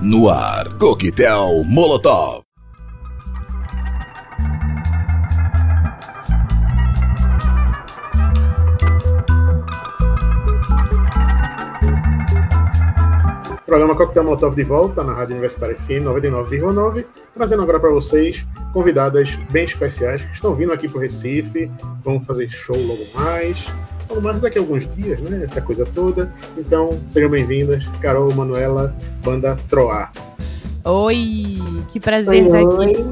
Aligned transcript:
No 0.00 0.28
ar, 0.28 0.78
Coquetel 0.78 1.64
Molotov. 1.66 2.47
Programa 13.68 13.94
Coquetel 13.94 14.24
Molotov 14.24 14.56
de 14.56 14.64
volta 14.64 15.04
na 15.04 15.12
Rádio 15.12 15.32
Universitária 15.32 15.76
FM 15.76 16.02
99,9, 16.06 17.04
trazendo 17.34 17.60
agora 17.60 17.78
para 17.78 17.90
vocês 17.90 18.46
convidadas 18.72 19.36
bem 19.50 19.66
especiais 19.66 20.24
que 20.24 20.32
estão 20.32 20.54
vindo 20.54 20.72
aqui 20.72 20.88
para 20.88 20.96
o 20.96 21.00
Recife, 21.02 21.70
vão 22.02 22.18
fazer 22.18 22.48
show 22.48 22.74
logo 22.74 23.04
mais, 23.14 23.66
logo 24.08 24.22
mais 24.22 24.40
daqui 24.40 24.56
a 24.56 24.62
alguns 24.62 24.88
dias, 24.96 25.20
né? 25.20 25.44
Essa 25.44 25.60
coisa 25.60 25.84
toda. 25.84 26.32
Então, 26.56 26.98
sejam 27.08 27.28
bem-vindas, 27.28 27.86
Carol, 28.00 28.34
Manuela, 28.34 28.96
banda 29.22 29.58
Troar. 29.68 30.12
Oi, 30.86 31.58
que 31.92 32.00
prazer 32.00 32.46
estar 32.46 32.60
aqui. 32.60 33.04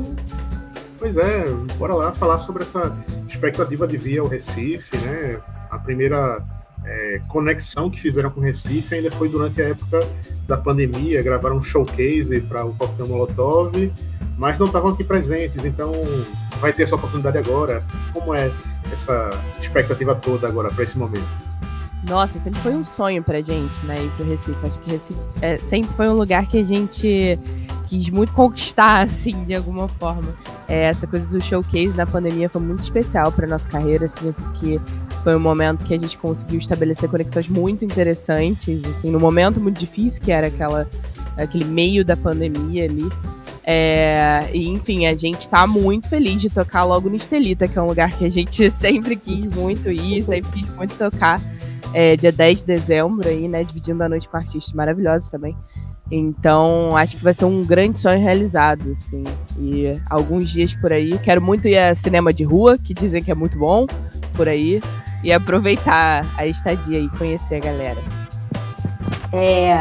Pois 0.98 1.18
é, 1.18 1.45
bora 1.77 1.93
lá 1.93 2.12
falar 2.15 2.38
sobre 2.38 2.62
essa 2.62 2.96
expectativa 3.29 3.87
de 3.87 3.98
vir 3.98 4.20
ao 4.20 4.27
Recife, 4.27 4.96
né? 4.96 5.38
A 5.70 5.79
primeira 5.79 6.43
é, 6.86 7.20
conexão 7.28 7.90
que 7.90 8.00
fizeram 8.00 8.30
com 8.30 8.40
o 8.40 8.42
Recife 8.42 8.95
ainda 8.95 9.10
foi 9.10 9.28
durante 9.28 9.60
a 9.60 9.68
época 9.68 10.06
da 10.46 10.56
pandemia, 10.56 11.22
gravaram 11.22 11.56
um 11.56 11.62
showcase 11.62 12.40
para 12.42 12.64
o 12.64 12.72
Coquetel 12.74 13.09
Molotov, 13.09 13.92
mas 14.38 14.59
não 14.59 14.66
estavam 14.66 14.92
aqui 14.92 15.02
presentes, 15.02 15.64
então 15.64 15.92
vai 16.60 16.72
ter 16.72 16.84
essa 16.84 16.95
oportunidade 16.95 17.36
agora. 17.36 17.82
Como 18.12 18.32
é 18.32 18.52
essa 18.92 19.30
expectativa 19.60 20.14
toda 20.14 20.46
agora 20.46 20.70
para 20.70 20.84
esse 20.84 20.96
momento? 20.96 21.26
Nossa, 22.09 22.38
sempre 22.38 22.60
foi 22.60 22.74
um 22.74 22.84
sonho 22.84 23.23
pra 23.23 23.40
gente, 23.40 23.84
né, 23.84 24.04
ir 24.04 24.10
pro 24.10 24.24
Recife. 24.24 24.64
Acho 24.64 24.78
que 24.78 24.90
Recife 24.90 25.20
é, 25.42 25.56
sempre 25.56 25.92
foi 25.96 26.09
um 26.09 26.14
lugar 26.14 26.46
que 26.46 26.59
a 26.59 26.64
gente 26.64 27.37
quis 27.88 28.10
muito 28.10 28.32
conquistar, 28.32 29.02
assim, 29.02 29.42
de 29.45 29.54
alguma 29.54 29.88
forma. 29.88 30.34
É, 30.68 30.84
essa 30.84 31.06
coisa 31.06 31.28
do 31.28 31.40
showcase 31.40 31.96
na 31.96 32.06
pandemia 32.06 32.48
foi 32.48 32.60
muito 32.60 32.82
especial 32.82 33.32
para 33.32 33.46
nossa 33.46 33.68
carreira, 33.68 34.04
assim, 34.04 34.28
assim, 34.28 34.43
que 34.54 34.80
foi 35.27 35.35
um 35.35 35.41
momento 35.41 35.85
que 35.85 35.93
a 35.93 35.99
gente 35.99 36.16
conseguiu 36.16 36.57
estabelecer 36.57 37.10
conexões 37.10 37.49
muito 37.49 37.85
interessantes, 37.85 38.85
assim, 38.85 39.10
no 39.10 39.19
momento 39.19 39.60
muito 39.60 39.77
difícil 39.77 40.23
que 40.23 40.30
era 40.30 40.46
aquela, 40.46 40.88
aquele 41.37 41.65
meio 41.65 42.05
da 42.05 42.16
pandemia 42.16 42.85
ali. 42.85 43.09
É, 43.65 44.49
e, 44.52 44.68
enfim, 44.68 45.07
a 45.07 45.16
gente 45.16 45.49
tá 45.49 45.66
muito 45.66 46.09
feliz 46.09 46.41
de 46.41 46.49
tocar 46.49 46.85
logo 46.85 47.09
no 47.09 47.16
Estelita, 47.16 47.66
que 47.66 47.77
é 47.77 47.83
um 47.83 47.88
lugar 47.88 48.16
que 48.16 48.24
a 48.24 48.29
gente 48.29 48.71
sempre 48.71 49.16
quis 49.16 49.46
muito 49.46 49.91
ir, 49.91 50.23
sempre 50.23 50.63
quis 50.63 50.71
muito 50.77 50.95
tocar. 50.96 51.40
É, 51.93 52.16
dia 52.16 52.30
10 52.30 52.61
de 52.61 52.66
dezembro 52.66 53.29
aí, 53.29 53.49
né? 53.49 53.65
Dividindo 53.65 54.05
a 54.05 54.09
noite 54.09 54.29
com 54.29 54.37
artistas 54.37 54.73
maravilhosos 54.73 55.29
também. 55.29 55.57
Então, 56.09 56.96
acho 56.96 57.16
que 57.16 57.24
vai 57.24 57.35
ser 57.35 57.46
um 57.46 57.65
grande 57.65 57.99
sonho 57.99 58.21
realizado, 58.21 58.93
assim. 58.93 59.24
E 59.59 60.01
alguns 60.09 60.49
dias 60.51 60.73
por 60.73 60.93
aí. 60.93 61.18
Quero 61.18 61.43
muito 61.43 61.66
ir 61.66 61.79
a 61.79 61.93
cinema 61.96 62.33
de 62.33 62.45
rua, 62.45 62.79
que 62.79 62.95
dizem 62.95 63.24
que 63.24 63.33
é 63.33 63.35
muito 63.35 63.59
bom 63.59 63.87
por 64.37 64.49
aí. 64.49 64.81
E 65.27 65.32
aproveitar 65.32 66.25
a 66.38 66.47
estadia 66.47 67.00
e 67.00 67.09
conhecer 67.09 67.56
a 67.56 67.59
galera. 67.59 68.00
É, 69.33 69.75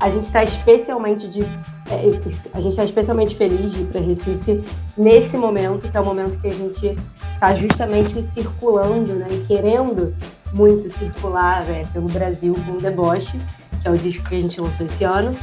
a 0.00 0.08
gente 0.08 0.22
está 0.22 0.42
especialmente 0.42 1.28
de, 1.28 1.42
é, 1.42 2.18
a 2.54 2.60
gente 2.62 2.70
está 2.70 2.84
especialmente 2.84 3.36
feliz 3.36 3.70
de 3.70 3.82
ir 3.82 3.84
para 3.84 4.00
Recife 4.00 4.64
nesse 4.96 5.36
momento, 5.36 5.90
que 5.90 5.94
é 5.94 6.00
o 6.00 6.04
momento 6.06 6.40
que 6.40 6.46
a 6.46 6.54
gente 6.54 6.96
está 7.34 7.54
justamente 7.54 8.22
circulando, 8.22 9.12
né, 9.16 9.26
e 9.30 9.44
querendo 9.46 10.14
muito 10.54 10.88
circular 10.88 11.66
né, 11.66 11.86
pelo 11.92 12.08
Brasil 12.08 12.56
com 12.64 12.78
o 12.78 12.80
Deboche, 12.80 13.38
que 13.82 13.88
é 13.88 13.90
o 13.90 13.98
disco 13.98 14.26
que 14.26 14.36
a 14.36 14.40
gente 14.40 14.58
lançou 14.58 14.86
esse 14.86 15.04
ano. 15.04 15.36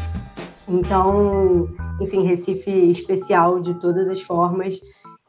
Então, 0.67 1.69
enfim, 2.01 2.25
Recife 2.25 2.71
especial 2.89 3.59
de 3.59 3.75
todas 3.75 4.09
as 4.09 4.21
formas 4.21 4.81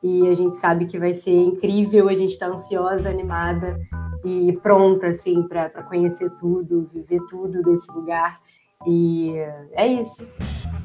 e 0.02 0.26
a 0.26 0.32
gente 0.32 0.56
sabe 0.56 0.86
que 0.86 0.98
vai 0.98 1.12
ser 1.12 1.36
incrível, 1.36 2.08
a 2.08 2.14
gente 2.14 2.30
está 2.30 2.46
ansiosa, 2.46 3.10
animada 3.10 3.78
e 4.26 4.52
pronta 4.60 5.06
assim 5.06 5.46
para 5.46 5.70
conhecer 5.84 6.30
tudo, 6.30 6.88
viver 6.92 7.20
tudo 7.28 7.62
desse 7.62 7.90
lugar. 7.92 8.40
E 8.86 9.32
é 9.72 9.86
isso. 9.86 10.26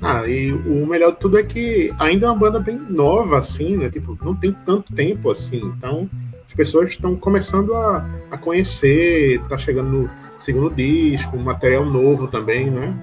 Ah, 0.01 0.27
e 0.27 0.51
o 0.51 0.85
melhor 0.85 1.11
de 1.11 1.19
tudo 1.19 1.37
é 1.39 1.43
que 1.43 1.91
ainda 1.99 2.27
é 2.27 2.29
uma 2.29 2.37
banda 2.37 2.59
bem 2.59 2.77
nova, 2.77 3.39
assim, 3.39 3.77
né? 3.77 3.89
Tipo, 3.89 4.17
não 4.23 4.35
tem 4.35 4.55
tanto 4.65 4.93
tempo 4.93 5.31
assim. 5.31 5.57
Então, 5.57 6.09
as 6.47 6.53
pessoas 6.53 6.91
estão 6.91 7.15
começando 7.15 7.73
a, 7.75 8.07
a 8.29 8.37
conhecer, 8.37 9.41
tá 9.49 9.57
chegando 9.57 9.89
no 9.89 10.09
segundo 10.39 10.73
disco, 10.73 11.37
material 11.37 11.85
novo 11.85 12.27
também, 12.27 12.69
né? 12.69 12.93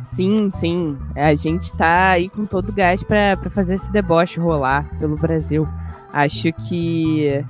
Sim, 0.00 0.48
sim. 0.48 0.96
A 1.14 1.34
gente 1.34 1.76
tá 1.76 2.10
aí 2.10 2.28
com 2.28 2.46
todo 2.46 2.70
o 2.70 2.72
gás 2.72 3.02
para 3.02 3.36
fazer 3.50 3.74
esse 3.74 3.90
deboche 3.90 4.40
rolar 4.40 4.88
pelo 4.98 5.16
Brasil. 5.16 5.66
Acho 6.12 6.52
que 6.52 7.44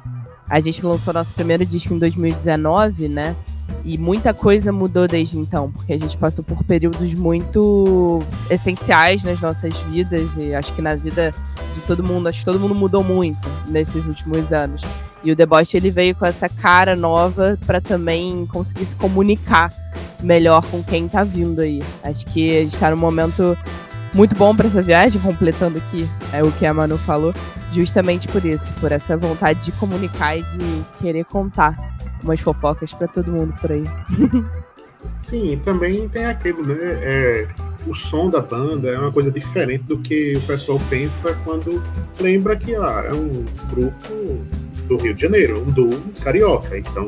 a 0.49 0.61
gente 0.61 0.85
lançou 0.85 1.13
nosso 1.13 1.35
primeiro 1.35 1.65
disco 1.65 1.93
em 1.93 1.99
2019, 1.99 3.09
né? 3.09 3.37
E 3.85 3.99
muita 3.99 4.33
coisa 4.33 4.73
mudou 4.73 5.07
desde 5.07 5.39
então, 5.39 5.71
porque 5.71 5.93
a 5.93 5.99
gente 5.99 6.17
passou 6.17 6.43
por 6.43 6.65
períodos 6.65 7.13
muito 7.15 8.23
essenciais 8.49 9.23
nas 9.23 9.41
nossas 9.41 9.75
vidas 9.91 10.37
e 10.37 10.55
acho 10.55 10.73
que 10.73 10.83
na 10.83 10.95
vida 10.95 11.35
de 11.75 11.81
todo 11.83 12.03
mundo, 12.03 12.29
acho 12.29 12.41
que 12.41 12.45
todo 12.45 12.59
mundo 12.59 12.75
mudou 12.75 13.05
muito 13.05 13.47
nesses 13.69 14.07
últimos 14.07 14.53
anos. 14.53 14.83
E 15.23 15.33
o 15.33 15.37
Deboche 15.37 15.77
ele 15.77 15.91
veio 15.91 16.15
com 16.15 16.25
essa 16.25 16.49
cara 16.49 16.97
nova 16.97 17.59
para 17.67 17.81
também 17.81 18.47
conseguir 18.47 18.85
se 18.85 18.97
comunicar 18.97 19.73
melhor 20.23 20.65
com 20.67 20.83
quem 20.83 21.09
tá 21.09 21.23
vindo 21.23 21.61
aí. 21.61 21.83
Acho 22.03 22.25
que 22.27 22.59
a 22.59 22.63
gente 22.63 22.79
tá 22.79 22.91
num 22.91 22.97
momento 22.97 23.57
muito 24.15 24.35
bom 24.35 24.55
para 24.55 24.67
essa 24.67 24.81
viagem, 24.81 25.21
completando 25.21 25.79
aqui 25.79 26.09
é, 26.33 26.43
o 26.43 26.51
que 26.53 26.65
a 26.65 26.73
Manu 26.73 26.97
falou, 26.99 27.35
justamente 27.73 28.29
por 28.29 28.45
isso, 28.45 28.73
por 28.75 28.93
essa 28.93 29.17
vontade 29.17 29.61
de 29.61 29.73
comunicar 29.73 30.37
e 30.37 30.43
de 30.43 30.85
querer 31.01 31.25
contar 31.25 31.77
umas 32.23 32.41
fofocas 32.41 32.93
para 32.93 33.09
todo 33.09 33.31
mundo 33.31 33.55
por 33.61 33.73
aí. 33.73 33.85
Sim, 35.21 35.61
também 35.65 36.09
tem 36.09 36.25
aquilo, 36.25 36.65
né? 36.65 36.77
É, 36.81 37.49
o 37.87 37.95
som 37.95 38.29
da 38.31 38.41
banda 38.41 38.89
é 38.89 38.99
uma 38.99 39.13
coisa 39.13 39.31
diferente 39.31 39.85
do 39.85 39.99
que 39.99 40.37
o 40.37 40.41
pessoal 40.43 40.81
pensa 40.89 41.37
quando 41.45 41.83
lembra 42.21 42.57
que 42.57 42.75
ah, 42.75 43.05
é 43.09 43.15
um 43.15 43.45
grupo 43.71 44.45
do 44.87 44.97
Rio 44.97 45.15
de 45.15 45.23
Janeiro, 45.23 45.63
um 45.63 45.71
duo 45.71 46.01
carioca. 46.23 46.79
Então, 46.79 47.07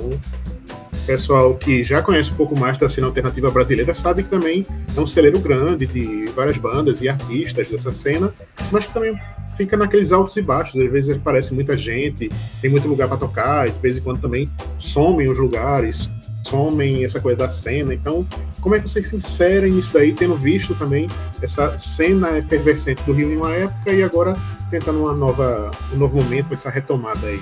pessoal 1.06 1.54
que 1.54 1.82
já 1.82 2.02
conhece 2.02 2.30
um 2.30 2.34
pouco 2.34 2.58
mais 2.58 2.78
da 2.78 2.88
cena 2.88 3.06
alternativa 3.06 3.50
brasileira 3.50 3.92
sabe 3.94 4.22
que 4.22 4.28
também 4.28 4.66
é 4.96 5.00
um 5.00 5.06
celeiro 5.06 5.38
grande 5.38 5.86
de 5.86 6.26
várias 6.34 6.58
bandas 6.58 7.00
e 7.00 7.08
artistas 7.08 7.68
dessa 7.68 7.92
cena, 7.92 8.32
mas 8.70 8.86
que 8.86 8.94
também 8.94 9.18
fica 9.56 9.76
naqueles 9.76 10.12
altos 10.12 10.36
e 10.36 10.42
baixos. 10.42 10.80
Às 10.80 10.90
vezes 10.90 11.16
aparece 11.16 11.52
muita 11.52 11.76
gente, 11.76 12.30
tem 12.60 12.70
muito 12.70 12.88
lugar 12.88 13.08
para 13.08 13.16
tocar, 13.16 13.68
e 13.68 13.72
de 13.72 13.78
vez 13.78 13.98
em 13.98 14.00
quando 14.00 14.20
também 14.20 14.48
somem 14.78 15.28
os 15.28 15.38
lugares, 15.38 16.10
somem 16.44 17.04
essa 17.04 17.20
coisa 17.20 17.38
da 17.38 17.50
cena. 17.50 17.94
Então, 17.94 18.26
como 18.60 18.74
é 18.74 18.78
que 18.78 18.88
vocês 18.88 19.06
se 19.06 19.16
inserem 19.16 19.72
nisso 19.72 19.92
daí, 19.92 20.12
tendo 20.12 20.36
visto 20.36 20.74
também 20.74 21.08
essa 21.40 21.76
cena 21.78 22.38
efervescente 22.38 23.02
do 23.04 23.12
Rio 23.12 23.32
em 23.32 23.36
uma 23.36 23.52
época 23.52 23.92
e 23.92 24.02
agora 24.02 24.36
tentando 24.70 25.00
uma 25.00 25.14
nova, 25.14 25.70
um 25.92 25.96
novo 25.96 26.16
momento, 26.16 26.52
essa 26.52 26.70
retomada 26.70 27.26
aí? 27.26 27.40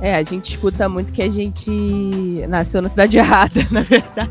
É, 0.00 0.14
a 0.14 0.22
gente 0.22 0.50
escuta 0.50 0.88
muito 0.88 1.12
que 1.12 1.22
a 1.22 1.30
gente 1.30 1.70
nasceu 2.48 2.82
na 2.82 2.88
cidade 2.88 3.16
errada, 3.18 3.66
na 3.70 3.82
verdade. 3.82 4.30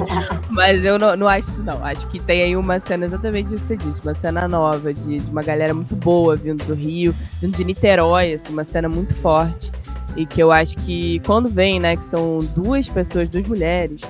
Mas 0.50 0.84
eu 0.84 0.98
não, 0.98 1.16
não 1.16 1.28
acho 1.28 1.48
isso, 1.50 1.62
não. 1.62 1.84
Acho 1.84 2.06
que 2.08 2.18
tem 2.18 2.42
aí 2.42 2.56
uma 2.56 2.80
cena 2.80 3.06
exatamente 3.06 3.54
isso 3.54 3.62
que 3.62 3.68
você 3.68 3.76
disse, 3.76 4.00
uma 4.02 4.14
cena 4.14 4.48
nova, 4.48 4.92
de, 4.92 5.20
de 5.20 5.30
uma 5.30 5.42
galera 5.42 5.72
muito 5.72 5.94
boa 5.94 6.34
vindo 6.36 6.64
do 6.64 6.74
Rio, 6.74 7.14
vindo 7.40 7.56
de 7.56 7.64
Niterói, 7.64 8.34
assim, 8.34 8.52
uma 8.52 8.64
cena 8.64 8.88
muito 8.88 9.14
forte. 9.14 9.70
E 10.16 10.26
que 10.26 10.40
eu 10.40 10.52
acho 10.52 10.76
que 10.78 11.20
quando 11.20 11.48
vem, 11.48 11.80
né, 11.80 11.96
que 11.96 12.04
são 12.04 12.38
duas 12.54 12.88
pessoas, 12.88 13.28
duas 13.28 13.46
mulheres, 13.46 14.00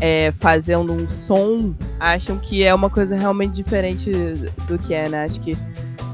é, 0.00 0.32
fazendo 0.32 0.92
um 0.92 1.08
som, 1.08 1.74
acham 1.98 2.38
que 2.38 2.62
é 2.62 2.74
uma 2.74 2.88
coisa 2.88 3.14
realmente 3.14 3.54
diferente 3.54 4.10
do 4.66 4.78
que 4.78 4.94
é, 4.94 5.08
né? 5.08 5.24
Acho 5.24 5.38
que 5.40 5.56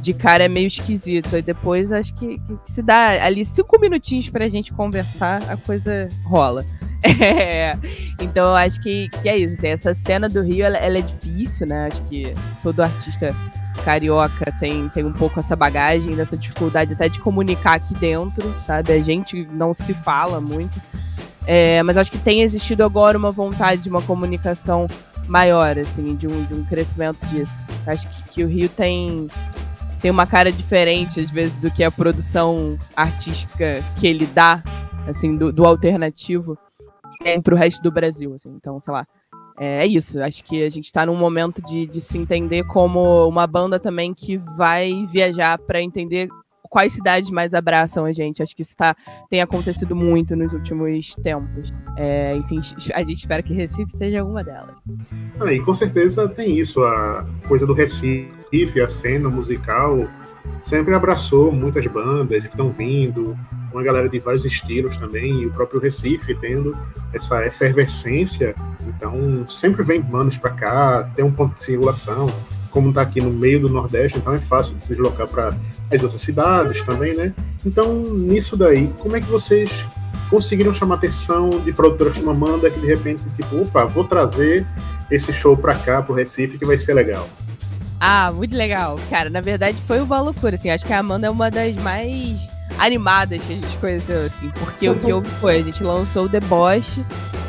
de 0.06 0.14
cara 0.14 0.44
é 0.44 0.48
meio 0.48 0.68
esquisito. 0.68 1.36
E 1.36 1.42
depois 1.42 1.90
acho 1.90 2.14
que, 2.14 2.38
que, 2.38 2.58
se 2.64 2.80
dá 2.80 3.24
ali 3.24 3.44
cinco 3.44 3.78
minutinhos 3.80 4.28
pra 4.28 4.48
gente 4.48 4.72
conversar, 4.72 5.42
a 5.50 5.56
coisa 5.56 6.08
rola. 6.24 6.64
É, 7.20 7.78
então 8.20 8.48
eu 8.48 8.56
acho 8.56 8.80
que, 8.80 9.08
que 9.20 9.28
é 9.28 9.36
isso. 9.36 9.54
Assim, 9.54 9.68
essa 9.68 9.94
cena 9.94 10.28
do 10.28 10.42
Rio 10.42 10.64
ela, 10.64 10.76
ela, 10.78 10.98
é 10.98 11.02
difícil, 11.02 11.64
né? 11.64 11.86
Acho 11.86 12.02
que 12.02 12.32
todo 12.64 12.80
artista 12.80 13.36
carioca 13.84 14.52
tem, 14.58 14.88
tem 14.88 15.04
um 15.04 15.12
pouco 15.12 15.38
essa 15.38 15.54
bagagem, 15.54 16.16
dessa 16.16 16.36
dificuldade 16.36 16.94
até 16.94 17.08
de 17.08 17.20
comunicar 17.20 17.74
aqui 17.74 17.94
dentro, 17.94 18.52
sabe? 18.60 18.92
A 18.92 19.00
gente 19.00 19.46
não 19.52 19.72
se 19.72 19.94
fala 19.94 20.40
muito. 20.40 20.80
É, 21.46 21.80
mas 21.84 21.96
acho 21.96 22.10
que 22.10 22.18
tem 22.18 22.42
existido 22.42 22.82
agora 22.82 23.16
uma 23.16 23.30
vontade 23.30 23.82
de 23.82 23.88
uma 23.88 24.02
comunicação 24.02 24.88
maior, 25.28 25.78
assim, 25.78 26.16
de 26.16 26.26
um, 26.26 26.44
de 26.44 26.54
um 26.54 26.64
crescimento 26.64 27.24
disso. 27.26 27.64
Acho 27.86 28.08
que, 28.08 28.22
que 28.30 28.44
o 28.44 28.48
Rio 28.48 28.68
tem 28.68 29.28
tem 30.06 30.10
uma 30.12 30.24
cara 30.24 30.52
diferente, 30.52 31.18
às 31.18 31.32
vezes, 31.32 31.52
do 31.58 31.68
que 31.68 31.82
a 31.82 31.90
produção 31.90 32.78
artística 32.94 33.82
que 33.98 34.06
ele 34.06 34.24
dá, 34.24 34.62
assim, 35.08 35.36
do, 35.36 35.52
do 35.52 35.66
alternativo, 35.66 36.56
é, 37.24 37.40
pro 37.40 37.56
resto 37.56 37.82
do 37.82 37.90
Brasil, 37.90 38.32
assim. 38.32 38.50
Então, 38.50 38.78
sei 38.78 38.92
lá, 38.92 39.04
é, 39.58 39.82
é 39.82 39.86
isso. 39.88 40.22
Acho 40.22 40.44
que 40.44 40.62
a 40.62 40.70
gente 40.70 40.84
está 40.84 41.04
num 41.04 41.16
momento 41.16 41.60
de, 41.60 41.88
de 41.88 42.00
se 42.00 42.16
entender 42.18 42.64
como 42.68 43.26
uma 43.26 43.48
banda 43.48 43.80
também 43.80 44.14
que 44.14 44.36
vai 44.36 45.04
viajar 45.06 45.58
para 45.58 45.82
entender 45.82 46.28
quais 46.68 46.92
cidades 46.92 47.30
mais 47.30 47.54
abraçam 47.54 48.04
a 48.04 48.12
gente. 48.12 48.42
Acho 48.42 48.54
que 48.54 48.62
isso 48.62 48.76
tá, 48.76 48.96
tem 49.30 49.40
acontecido 49.40 49.94
muito 49.94 50.34
nos 50.36 50.52
últimos 50.52 51.14
tempos. 51.16 51.72
É, 51.96 52.36
enfim, 52.36 52.60
a 52.94 53.02
gente 53.02 53.18
espera 53.18 53.42
que 53.42 53.54
Recife 53.54 53.96
seja 53.96 54.24
uma 54.24 54.42
delas. 54.42 54.76
Ah, 55.40 55.52
e 55.52 55.60
com 55.60 55.74
certeza 55.74 56.28
tem 56.28 56.58
isso, 56.58 56.82
a 56.82 57.26
coisa 57.46 57.66
do 57.66 57.72
Recife, 57.72 58.80
a 58.80 58.86
cena 58.86 59.28
musical 59.28 60.08
sempre 60.62 60.94
abraçou 60.94 61.52
muitas 61.52 61.86
bandas 61.86 62.42
que 62.42 62.48
estão 62.48 62.70
vindo, 62.70 63.36
uma 63.72 63.82
galera 63.82 64.08
de 64.08 64.18
vários 64.18 64.44
estilos 64.44 64.96
também, 64.96 65.42
e 65.42 65.46
o 65.46 65.52
próprio 65.52 65.80
Recife 65.80 66.34
tendo 66.34 66.76
essa 67.12 67.44
efervescência. 67.46 68.54
Então, 68.86 69.46
sempre 69.48 69.82
vem 69.82 70.00
bandas 70.00 70.36
para 70.36 70.50
cá, 70.50 71.10
tem 71.14 71.24
um 71.24 71.32
ponto 71.32 71.54
de 71.54 71.62
circulação 71.62 72.30
como 72.76 72.90
está 72.90 73.00
aqui 73.00 73.22
no 73.22 73.30
meio 73.30 73.58
do 73.58 73.70
Nordeste, 73.70 74.18
então 74.18 74.34
é 74.34 74.38
fácil 74.38 74.74
de 74.74 74.82
se 74.82 74.90
deslocar 74.90 75.26
para 75.26 75.56
as 75.90 76.02
outras 76.02 76.20
cidades 76.20 76.82
também, 76.82 77.16
né? 77.16 77.32
Então, 77.64 78.02
nisso 78.02 78.54
daí, 78.54 78.92
como 78.98 79.16
é 79.16 79.20
que 79.22 79.26
vocês 79.30 79.70
conseguiram 80.28 80.74
chamar 80.74 80.96
a 80.96 80.98
atenção 80.98 81.58
de 81.58 81.72
produtoras 81.72 82.12
como 82.12 82.28
Amanda, 82.28 82.70
que 82.70 82.78
de 82.78 82.86
repente, 82.86 83.22
tipo, 83.30 83.62
opa, 83.62 83.86
vou 83.86 84.04
trazer 84.04 84.66
esse 85.10 85.32
show 85.32 85.56
para 85.56 85.74
cá, 85.74 86.02
pro 86.02 86.14
Recife, 86.14 86.58
que 86.58 86.66
vai 86.66 86.76
ser 86.76 86.92
legal? 86.92 87.26
Ah, 87.98 88.30
muito 88.30 88.54
legal. 88.54 89.00
Cara, 89.08 89.30
na 89.30 89.40
verdade 89.40 89.78
foi 89.86 89.98
uma 90.02 90.20
loucura, 90.20 90.56
assim. 90.56 90.68
Acho 90.68 90.84
que 90.84 90.92
a 90.92 90.98
Amanda 90.98 91.28
é 91.28 91.30
uma 91.30 91.50
das 91.50 91.74
mais 91.76 92.36
animadas 92.78 93.42
que 93.42 93.54
a 93.54 93.56
gente 93.56 93.76
conheceu, 93.78 94.26
assim. 94.26 94.50
Porque 94.50 94.86
o 94.90 94.94
que 94.96 95.10
houve 95.10 95.30
foi, 95.40 95.60
a 95.60 95.62
gente 95.62 95.82
lançou 95.82 96.26
o 96.26 96.28
Deboche, 96.28 97.02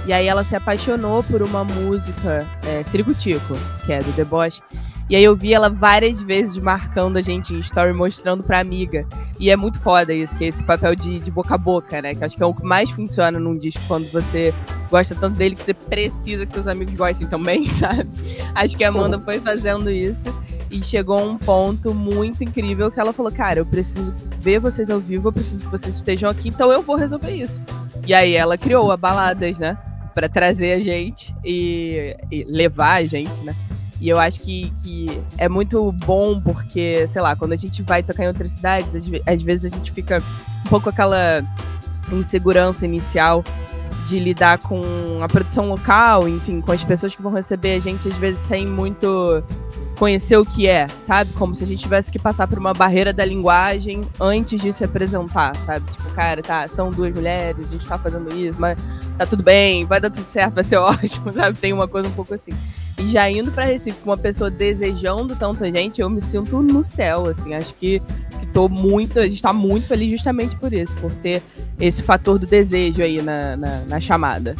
e 0.05 0.13
aí 0.13 0.25
ela 0.25 0.45
se 0.45 0.55
apaixonou 0.55 1.21
por 1.21 1.41
uma 1.41 1.65
música, 1.65 2.47
é, 2.65 2.81
Ciricutico, 2.83 3.57
que 3.85 3.91
é 3.91 3.99
do 3.99 4.13
Deboche. 4.13 4.61
E 5.09 5.15
aí 5.15 5.23
eu 5.23 5.35
vi 5.35 5.53
ela 5.53 5.69
várias 5.69 6.21
vezes 6.21 6.57
marcando 6.57 7.17
a 7.17 7.21
gente 7.21 7.53
em 7.53 7.59
story, 7.59 7.93
mostrando 7.93 8.43
pra 8.43 8.59
amiga. 8.59 9.07
E 9.39 9.49
é 9.49 9.55
muito 9.55 9.79
foda 9.79 10.13
isso, 10.13 10.37
que 10.37 10.43
é 10.43 10.47
esse 10.49 10.63
papel 10.63 10.95
de, 10.95 11.19
de 11.19 11.31
boca 11.31 11.55
a 11.55 11.57
boca, 11.57 12.01
né? 12.01 12.13
Que 12.13 12.25
acho 12.25 12.35
que 12.35 12.43
é 12.43 12.45
o 12.45 12.53
que 12.53 12.63
mais 12.63 12.89
funciona 12.89 13.39
num 13.39 13.57
disco 13.57 13.81
quando 13.87 14.11
você 14.11 14.53
gosta 14.89 15.15
tanto 15.15 15.37
dele 15.37 15.55
que 15.55 15.63
você 15.63 15.73
precisa 15.73 16.45
que 16.45 16.53
seus 16.53 16.67
amigos 16.67 16.93
gostem 16.93 17.25
também, 17.27 17.65
sabe? 17.73 18.09
Acho 18.53 18.75
que 18.75 18.83
a 18.83 18.89
Amanda 18.89 19.17
foi 19.19 19.39
fazendo 19.39 19.89
isso. 19.89 20.33
E 20.69 20.83
chegou 20.83 21.17
a 21.17 21.23
um 21.23 21.37
ponto 21.37 21.93
muito 21.93 22.43
incrível 22.43 22.91
que 22.91 22.99
ela 22.99 23.13
falou: 23.13 23.31
Cara, 23.31 23.59
eu 23.59 23.65
preciso 23.65 24.13
ver 24.41 24.59
vocês 24.59 24.89
ao 24.89 24.99
vivo, 24.99 25.29
eu 25.29 25.33
preciso 25.33 25.63
que 25.63 25.71
vocês 25.71 25.95
estejam 25.95 26.29
aqui, 26.29 26.49
então 26.49 26.69
eu 26.69 26.81
vou 26.81 26.97
resolver 26.97 27.31
isso. 27.31 27.61
E 28.05 28.13
aí 28.13 28.33
ela 28.33 28.57
criou 28.57 28.91
a 28.91 28.97
Baladas, 28.97 29.59
né? 29.59 29.77
Pra 30.13 30.27
trazer 30.27 30.73
a 30.73 30.79
gente 30.79 31.33
e, 31.45 32.17
e 32.29 32.43
levar 32.43 32.95
a 32.95 33.05
gente, 33.05 33.39
né? 33.41 33.55
E 33.99 34.09
eu 34.09 34.19
acho 34.19 34.41
que, 34.41 34.71
que 34.83 35.21
é 35.37 35.49
muito 35.49 35.91
bom 35.91 36.39
porque, 36.39 37.07
sei 37.07 37.21
lá, 37.21 37.35
quando 37.35 37.53
a 37.53 37.55
gente 37.55 37.81
vai 37.81 38.03
tocar 38.03 38.23
em 38.23 38.27
outras 38.27 38.51
cidades, 38.51 38.89
às 39.25 39.41
vezes 39.41 39.71
a 39.71 39.75
gente 39.75 39.91
fica 39.91 40.21
um 40.65 40.69
pouco 40.69 40.89
aquela 40.89 41.43
insegurança 42.11 42.85
inicial 42.85 43.43
de 44.07 44.19
lidar 44.19 44.59
com 44.59 44.83
a 45.21 45.27
produção 45.27 45.67
local, 45.67 46.27
enfim, 46.29 46.61
com 46.61 46.71
as 46.71 46.83
pessoas 46.83 47.15
que 47.15 47.21
vão 47.21 47.33
receber 47.33 47.75
a 47.75 47.79
gente, 47.79 48.07
às 48.07 48.15
vezes 48.15 48.39
sem 48.39 48.65
muito 48.65 49.43
conhecer 49.97 50.37
o 50.37 50.45
que 50.45 50.67
é, 50.67 50.87
sabe? 51.01 51.33
Como 51.33 51.55
se 51.55 51.63
a 51.63 51.67
gente 51.67 51.81
tivesse 51.81 52.11
que 52.11 52.19
passar 52.19 52.47
por 52.47 52.57
uma 52.57 52.73
barreira 52.73 53.11
da 53.11 53.25
linguagem 53.25 54.01
antes 54.19 54.61
de 54.61 54.71
se 54.71 54.83
apresentar, 54.83 55.55
sabe? 55.57 55.89
Tipo, 55.91 56.09
cara, 56.11 56.41
tá, 56.41 56.67
são 56.67 56.89
duas 56.89 57.13
mulheres, 57.13 57.67
a 57.67 57.71
gente 57.71 57.87
tá 57.87 57.97
fazendo 57.97 58.33
isso, 58.35 58.59
mas 58.59 58.77
tá 59.17 59.25
tudo 59.25 59.43
bem, 59.43 59.85
vai 59.85 59.99
dar 59.99 60.09
tudo 60.09 60.25
certo, 60.25 60.53
vai 60.53 60.63
ser 60.63 60.77
ótimo, 60.77 61.31
sabe? 61.31 61.57
Tem 61.57 61.73
uma 61.73 61.87
coisa 61.87 62.07
um 62.07 62.11
pouco 62.11 62.33
assim. 62.33 62.51
E 62.99 63.07
já 63.07 63.29
indo 63.29 63.51
para 63.51 63.65
Recife 63.65 63.99
com 63.99 64.09
uma 64.09 64.17
pessoa 64.17 64.49
desejando 64.49 65.35
tanta 65.35 65.71
gente, 65.71 66.01
eu 66.01 66.09
me 66.09 66.21
sinto 66.21 66.61
no 66.61 66.83
céu, 66.83 67.27
assim. 67.27 67.53
Acho 67.53 67.73
que, 67.75 68.01
que 68.39 68.45
tô 68.47 68.67
muito, 68.67 69.19
a 69.19 69.27
gente 69.27 69.41
tá 69.41 69.53
muito 69.53 69.87
feliz 69.87 70.11
justamente 70.11 70.55
por 70.55 70.73
isso, 70.73 70.95
por 70.95 71.11
ter 71.13 71.43
esse 71.79 72.01
fator 72.01 72.39
do 72.39 72.47
desejo 72.47 73.01
aí 73.01 73.21
na, 73.21 73.55
na, 73.55 73.79
na 73.81 73.99
chamada. 73.99 74.55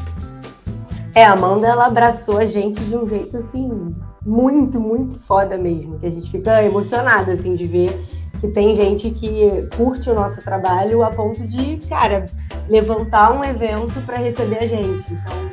É, 1.16 1.26
a 1.26 1.34
Amanda, 1.34 1.68
ela 1.68 1.88
abraçou 1.88 2.38
a 2.38 2.46
gente 2.46 2.80
de 2.80 2.96
um 2.96 3.10
jeito, 3.10 3.38
assim, 3.38 3.96
muito, 4.28 4.80
muito 4.80 5.20
foda 5.22 5.58
mesmo. 5.58 5.98
Que 5.98 6.08
a 6.08 6.10
gente 6.10 6.30
fica 6.30 6.62
emocionada, 6.64 7.32
assim, 7.32 7.56
de 7.56 7.66
ver 7.66 8.06
que 8.40 8.48
tem 8.50 8.76
gente 8.76 9.10
que 9.10 9.68
curte 9.76 10.10
o 10.10 10.14
nosso 10.14 10.42
trabalho 10.42 11.04
a 11.04 11.10
ponto 11.10 11.44
de, 11.48 11.78
cara, 11.90 12.28
levantar 12.70 13.32
um 13.32 13.44
evento 13.44 13.94
para 14.06 14.18
receber 14.18 14.60
a 14.60 14.68
gente. 14.68 15.12
Então, 15.12 15.50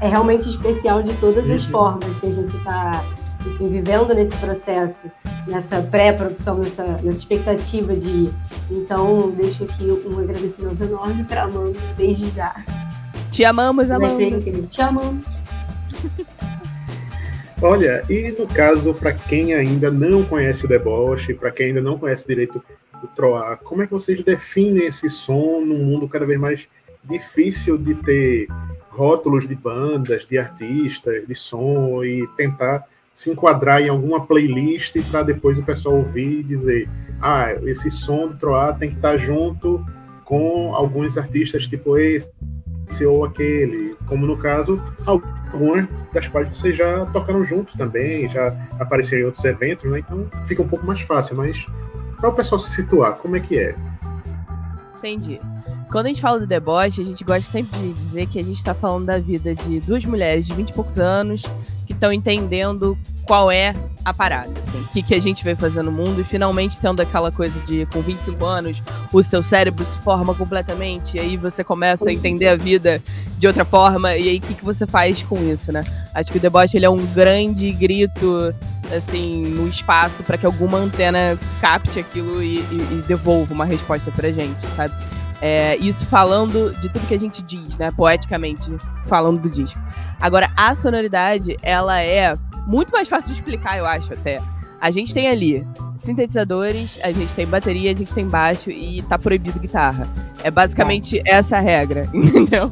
é 0.00 0.08
realmente 0.08 0.48
especial 0.48 1.02
de 1.02 1.14
todas 1.14 1.48
as 1.50 1.64
uhum. 1.64 1.70
formas 1.70 2.18
que 2.18 2.26
a 2.26 2.30
gente 2.30 2.56
está 2.56 3.04
enfim, 3.46 3.68
vivendo 3.68 4.14
nesse 4.14 4.36
processo, 4.36 5.10
nessa 5.48 5.80
pré-produção, 5.80 6.58
nessa, 6.58 6.84
nessa 6.84 7.18
expectativa 7.18 7.94
de. 7.96 8.30
Então, 8.70 9.30
deixo 9.30 9.64
aqui 9.64 9.90
um 10.06 10.18
agradecimento 10.18 10.82
enorme 10.82 11.24
para 11.24 11.42
a 11.42 11.44
Amanda, 11.44 11.80
desde 11.96 12.30
já. 12.30 12.54
Te 13.30 13.44
amamos, 13.44 13.90
Amanda. 13.90 14.14
Vai 14.14 14.16
ser 14.16 14.36
incrível. 14.36 14.66
Te 14.66 14.82
amamos. 14.82 15.24
Olha, 17.62 18.02
e 18.08 18.30
no 18.30 18.46
caso, 18.46 18.94
para 18.94 19.12
quem 19.12 19.52
ainda 19.52 19.90
não 19.90 20.24
conhece 20.24 20.64
o 20.64 20.68
deboche, 20.68 21.34
para 21.34 21.50
quem 21.50 21.66
ainda 21.66 21.82
não 21.82 21.98
conhece 21.98 22.26
direito 22.26 22.62
o 23.02 23.06
Troar, 23.06 23.58
como 23.58 23.82
é 23.82 23.86
que 23.86 23.92
vocês 23.92 24.22
definem 24.22 24.86
esse 24.86 25.10
som 25.10 25.60
num 25.60 25.84
mundo 25.84 26.08
cada 26.08 26.24
vez 26.24 26.40
mais 26.40 26.68
difícil 27.04 27.76
de 27.76 27.94
ter 27.96 28.46
rótulos 28.88 29.46
de 29.46 29.54
bandas, 29.54 30.26
de 30.26 30.38
artistas, 30.38 31.26
de 31.26 31.34
som 31.34 32.02
e 32.02 32.26
tentar 32.34 32.86
se 33.12 33.30
enquadrar 33.30 33.82
em 33.82 33.90
alguma 33.90 34.24
playlist 34.24 34.96
para 35.10 35.22
depois 35.22 35.58
o 35.58 35.62
pessoal 35.62 35.96
ouvir 35.96 36.40
e 36.40 36.42
dizer: 36.42 36.88
ah, 37.20 37.52
esse 37.64 37.90
som 37.90 38.28
do 38.28 38.38
Troar 38.38 38.78
tem 38.78 38.88
que 38.88 38.96
estar 38.96 39.12
tá 39.12 39.16
junto 39.18 39.84
com 40.24 40.74
alguns 40.74 41.18
artistas 41.18 41.68
tipo 41.68 41.98
esse 41.98 42.30
ou 43.06 43.24
aquele, 43.24 43.96
como 44.06 44.26
no 44.26 44.36
caso, 44.36 44.80
algumas 45.06 45.86
das 46.12 46.28
quais 46.28 46.48
vocês 46.48 46.76
já 46.76 47.06
tocaram 47.06 47.44
juntos 47.44 47.74
também, 47.74 48.28
já 48.28 48.54
apareceram 48.78 49.22
em 49.22 49.24
outros 49.26 49.44
eventos, 49.44 49.90
né? 49.90 50.00
Então 50.00 50.26
fica 50.44 50.62
um 50.62 50.68
pouco 50.68 50.86
mais 50.86 51.00
fácil, 51.00 51.36
mas 51.36 51.66
para 52.18 52.28
o 52.28 52.32
pessoal 52.32 52.58
se 52.58 52.70
situar, 52.70 53.14
como 53.14 53.36
é 53.36 53.40
que 53.40 53.58
é? 53.58 53.74
Entendi. 54.98 55.40
Quando 55.90 56.06
a 56.06 56.08
gente 56.08 56.20
fala 56.20 56.38
do 56.38 56.46
deboche, 56.46 57.00
a 57.00 57.04
gente 57.04 57.24
gosta 57.24 57.50
sempre 57.50 57.76
de 57.78 57.92
dizer 57.92 58.26
que 58.28 58.38
a 58.38 58.44
gente 58.44 58.58
está 58.58 58.74
falando 58.74 59.06
da 59.06 59.18
vida 59.18 59.54
de 59.54 59.80
duas 59.80 60.04
mulheres 60.04 60.46
de 60.46 60.54
20 60.54 60.68
e 60.68 60.72
poucos 60.72 60.98
anos 60.98 61.42
estão 62.00 62.12
entendendo 62.12 62.96
qual 63.24 63.52
é 63.52 63.74
a 64.02 64.14
parada, 64.14 64.50
assim, 64.58 64.80
o 64.80 64.88
que, 64.88 65.02
que 65.02 65.14
a 65.14 65.20
gente 65.20 65.44
veio 65.44 65.56
fazer 65.56 65.82
no 65.82 65.92
mundo 65.92 66.22
e 66.22 66.24
finalmente 66.24 66.80
tendo 66.80 67.00
aquela 67.00 67.30
coisa 67.30 67.60
de 67.60 67.84
com 67.86 68.00
25 68.00 68.44
anos 68.44 68.82
o 69.12 69.22
seu 69.22 69.42
cérebro 69.42 69.84
se 69.84 69.98
forma 69.98 70.34
completamente 70.34 71.18
e 71.18 71.20
aí 71.20 71.36
você 71.36 71.62
começa 71.62 72.08
a 72.08 72.12
entender 72.12 72.48
a 72.48 72.56
vida 72.56 73.00
de 73.38 73.46
outra 73.46 73.64
forma 73.64 74.16
e 74.16 74.30
aí 74.30 74.38
o 74.38 74.40
que, 74.40 74.54
que 74.54 74.64
você 74.64 74.86
faz 74.86 75.22
com 75.22 75.36
isso, 75.46 75.70
né? 75.70 75.84
Acho 76.14 76.32
que 76.32 76.38
o 76.38 76.40
deboche 76.40 76.78
ele 76.78 76.86
é 76.86 76.90
um 76.90 77.04
grande 77.08 77.70
grito 77.72 78.54
assim 78.90 79.44
no 79.44 79.68
espaço 79.68 80.22
para 80.22 80.38
que 80.38 80.46
alguma 80.46 80.78
antena 80.78 81.38
capte 81.60 82.00
aquilo 82.00 82.42
e, 82.42 82.56
e, 82.56 82.98
e 82.98 83.04
devolva 83.06 83.52
uma 83.52 83.66
resposta 83.66 84.10
pra 84.10 84.32
gente, 84.32 84.66
sabe? 84.74 84.94
É, 85.40 85.76
isso 85.76 86.04
falando 86.04 86.70
de 86.80 86.88
tudo 86.88 87.06
que 87.06 87.14
a 87.14 87.18
gente 87.18 87.42
diz, 87.42 87.78
né? 87.78 87.90
Poeticamente 87.96 88.70
falando 89.06 89.40
do 89.40 89.48
disco. 89.48 89.80
Agora, 90.20 90.50
a 90.56 90.74
sonoridade, 90.74 91.56
ela 91.62 92.00
é 92.00 92.36
muito 92.66 92.92
mais 92.92 93.08
fácil 93.08 93.28
de 93.28 93.40
explicar, 93.40 93.78
eu 93.78 93.86
acho, 93.86 94.12
até. 94.12 94.38
A 94.80 94.90
gente 94.90 95.12
tem 95.12 95.28
ali 95.28 95.66
sintetizadores, 95.96 96.98
a 97.02 97.12
gente 97.12 97.34
tem 97.34 97.46
bateria, 97.46 97.90
a 97.90 97.94
gente 97.94 98.14
tem 98.14 98.26
baixo 98.26 98.70
e 98.70 99.02
tá 99.02 99.18
proibido 99.18 99.58
guitarra. 99.60 100.08
É 100.42 100.50
basicamente 100.50 101.18
é. 101.18 101.22
essa 101.26 101.58
a 101.58 101.60
regra, 101.60 102.08
entendeu? 102.14 102.70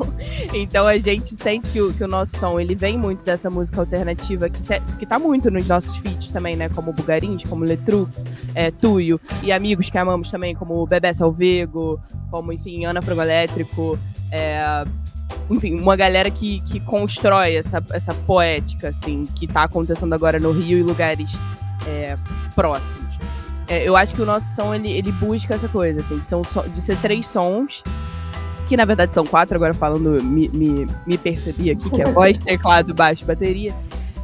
Então 0.55 0.87
a 0.87 0.97
gente 0.97 1.35
sente 1.35 1.69
que 1.69 1.81
o, 1.81 1.93
que 1.93 2.03
o 2.03 2.09
nosso 2.09 2.39
som 2.39 2.59
ele 2.59 2.75
vem 2.75 2.97
muito 2.97 3.23
dessa 3.25 3.51
música 3.51 3.81
alternativa 3.81 4.49
que, 4.49 4.63
te, 4.63 4.81
que 4.99 5.05
tá 5.05 5.19
muito 5.19 5.51
nos 5.51 5.67
nossos 5.67 5.95
feats 5.99 6.29
também, 6.29 6.57
né? 6.57 6.69
Como 6.71 6.93
Bugarins, 6.93 7.45
como 7.45 7.65
Letrux, 7.65 8.25
é, 8.55 8.71
Tuyo 8.71 9.21
e 9.43 9.53
amigos 9.53 9.91
que 9.91 9.99
amamos 9.99 10.31
também, 10.31 10.55
como 10.55 10.87
Bebé 10.87 11.13
Salvego, 11.13 12.01
como, 12.31 12.53
enfim, 12.53 12.87
Ana 12.87 13.03
Frango 13.03 13.21
Elétrico, 13.21 13.99
é, 14.33 14.85
enfim, 15.51 15.79
uma 15.79 15.97
galera 15.97 16.31
que, 16.31 16.61
que 16.63 16.81
constrói 16.81 17.57
essa, 17.57 17.85
essa 17.93 18.15
poética, 18.15 18.89
assim, 18.89 19.29
que 19.35 19.47
tá 19.47 19.65
acontecendo 19.65 20.15
agora 20.15 20.39
no 20.39 20.53
Rio 20.53 20.79
e 20.79 20.83
lugares 20.83 21.39
é, 21.87 22.17
próximos. 22.55 23.19
É, 23.69 23.87
eu 23.87 23.97
acho 23.97 24.15
que 24.15 24.23
o 24.23 24.27
nosso 24.27 24.55
som, 24.55 24.75
ele, 24.75 24.91
ele 24.91 25.13
busca 25.13 25.55
essa 25.55 25.69
coisa, 25.69 26.01
assim, 26.01 26.19
de, 26.19 26.29
são, 26.29 26.43
de 26.43 26.81
ser 26.81 26.97
três 26.99 27.29
sons, 27.29 27.83
que 28.67 28.77
na 28.77 28.85
verdade 28.85 29.13
são 29.13 29.25
quatro, 29.25 29.57
agora 29.57 29.75
falando, 29.75 30.23
me, 30.23 30.49
me, 30.49 30.87
me 31.07 31.19
percebi 31.19 31.71
aqui, 31.71 31.91
que 31.91 32.01
é 32.01 32.11
voz, 32.11 32.39
teclado, 32.45 32.95
baixo 32.95 33.25
bateria, 33.25 33.75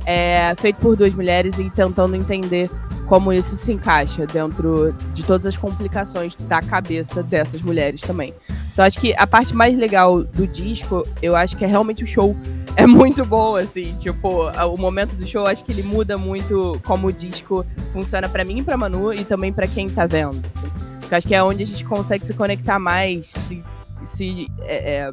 é, 0.07 0.55
feito 0.57 0.77
por 0.77 0.97
duas 0.97 1.13
mulheres 1.15 1.59
e 1.59 1.69
tentando 1.71 2.17
entender 2.17 2.71
como 3.07 3.33
isso 3.33 3.55
se 3.55 3.73
encaixa 3.73 4.27
dentro 4.27 4.95
de 5.13 5.23
todas 5.25 5.47
as 5.47 5.57
complicações 5.57 6.35
da 6.37 6.63
cabeça 6.63 7.23
dessas 7.23 7.61
mulheres 7.61 8.01
também. 8.01 8.35
Então 8.73 8.85
acho 8.85 8.99
que 8.99 9.15
a 9.15 9.27
parte 9.27 9.55
mais 9.55 9.77
legal 9.77 10.25
do 10.25 10.47
disco, 10.47 11.07
eu 11.23 11.37
acho 11.37 11.57
que 11.57 11.65
é 11.65 11.69
realmente 11.69 12.03
o 12.03 12.07
show 12.07 12.35
é 12.77 12.87
muito 12.87 13.25
bom, 13.25 13.57
assim, 13.57 13.97
tipo, 13.99 14.51
o 14.51 14.77
momento 14.77 15.15
do 15.15 15.27
show, 15.27 15.47
acho 15.47 15.65
que 15.65 15.73
ele 15.73 15.83
muda 15.83 16.17
muito 16.17 16.81
como 16.85 17.09
o 17.09 17.13
disco 17.13 17.65
funciona 17.93 18.29
para 18.29 18.45
mim 18.45 18.59
e 18.59 18.63
pra 18.63 18.77
Manu 18.77 19.13
e 19.13 19.25
também 19.25 19.53
para 19.53 19.67
quem 19.67 19.89
tá 19.89 20.07
vendo, 20.07 20.43
assim. 20.55 20.67
Eu 21.11 21.17
acho 21.17 21.29
que 21.29 21.35
é 21.35 21.43
onde 21.43 21.63
a 21.63 21.67
gente 21.67 21.85
consegue 21.85 22.27
se 22.27 22.35
conectar 22.35 22.79
mais, 22.79 23.29
se, 23.29 23.63
se 24.05 24.49
é, 24.63 24.95
é, 24.97 25.13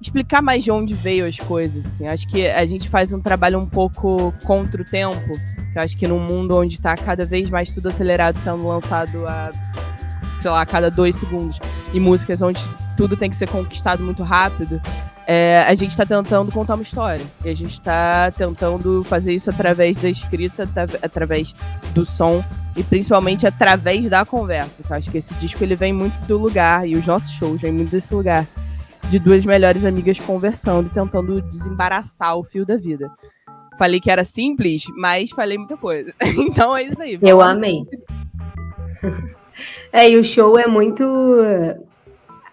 explicar 0.00 0.40
mais 0.40 0.62
de 0.62 0.70
onde 0.70 0.94
veio 0.94 1.26
as 1.26 1.36
coisas, 1.38 1.84
assim. 1.84 2.06
Acho 2.06 2.28
que 2.28 2.46
a 2.46 2.64
gente 2.64 2.88
faz 2.88 3.12
um 3.12 3.20
trabalho 3.20 3.58
um 3.58 3.66
pouco 3.66 4.32
contra 4.44 4.82
o 4.82 4.84
tempo, 4.84 5.32
que 5.72 5.78
acho 5.78 5.96
que 5.96 6.06
num 6.06 6.20
mundo 6.20 6.56
onde 6.56 6.80
tá 6.80 6.94
cada 6.94 7.24
vez 7.24 7.50
mais 7.50 7.72
tudo 7.72 7.88
acelerado 7.88 8.38
sendo 8.38 8.68
lançado 8.68 9.26
a, 9.26 9.50
sei 10.38 10.50
lá, 10.50 10.60
a 10.60 10.66
cada 10.66 10.90
dois 10.90 11.16
segundos, 11.16 11.58
e 11.92 11.98
músicas 11.98 12.40
onde 12.40 12.62
tudo 12.96 13.16
tem 13.16 13.28
que 13.28 13.36
ser 13.36 13.48
conquistado 13.48 14.04
muito 14.04 14.22
rápido, 14.22 14.80
é, 15.26 15.64
a 15.66 15.74
gente 15.74 15.90
está 15.90 16.04
tentando 16.04 16.50
contar 16.50 16.74
uma 16.74 16.82
história. 16.82 17.24
E 17.44 17.48
a 17.48 17.54
gente 17.54 17.72
está 17.72 18.30
tentando 18.30 19.04
fazer 19.04 19.32
isso 19.32 19.50
através 19.50 19.96
da 19.96 20.08
escrita, 20.08 20.68
através 21.02 21.54
do 21.94 22.04
som 22.04 22.44
e 22.76 22.82
principalmente 22.82 23.46
através 23.46 24.08
da 24.08 24.24
conversa. 24.24 24.80
Então, 24.84 24.96
acho 24.96 25.10
que 25.10 25.18
esse 25.18 25.34
disco 25.34 25.62
ele 25.62 25.74
vem 25.74 25.92
muito 25.92 26.14
do 26.26 26.38
lugar, 26.38 26.88
e 26.88 26.96
os 26.96 27.06
nossos 27.06 27.30
shows 27.32 27.60
vêm 27.60 27.72
muito 27.72 27.90
desse 27.90 28.14
lugar, 28.14 28.46
de 29.10 29.18
duas 29.18 29.44
melhores 29.44 29.84
amigas 29.84 30.18
conversando 30.18 30.88
tentando 30.88 31.40
desembaraçar 31.42 32.36
o 32.36 32.44
fio 32.44 32.64
da 32.64 32.76
vida. 32.76 33.10
Falei 33.78 34.00
que 34.00 34.10
era 34.10 34.24
simples, 34.24 34.84
mas 34.96 35.30
falei 35.30 35.58
muita 35.58 35.76
coisa. 35.76 36.14
então 36.38 36.76
é 36.76 36.84
isso 36.84 37.02
aí. 37.02 37.18
Eu 37.20 37.40
amei. 37.40 37.84
É, 39.92 40.08
e 40.08 40.16
o 40.16 40.24
show 40.24 40.58
é 40.58 40.66
muito. 40.66 41.04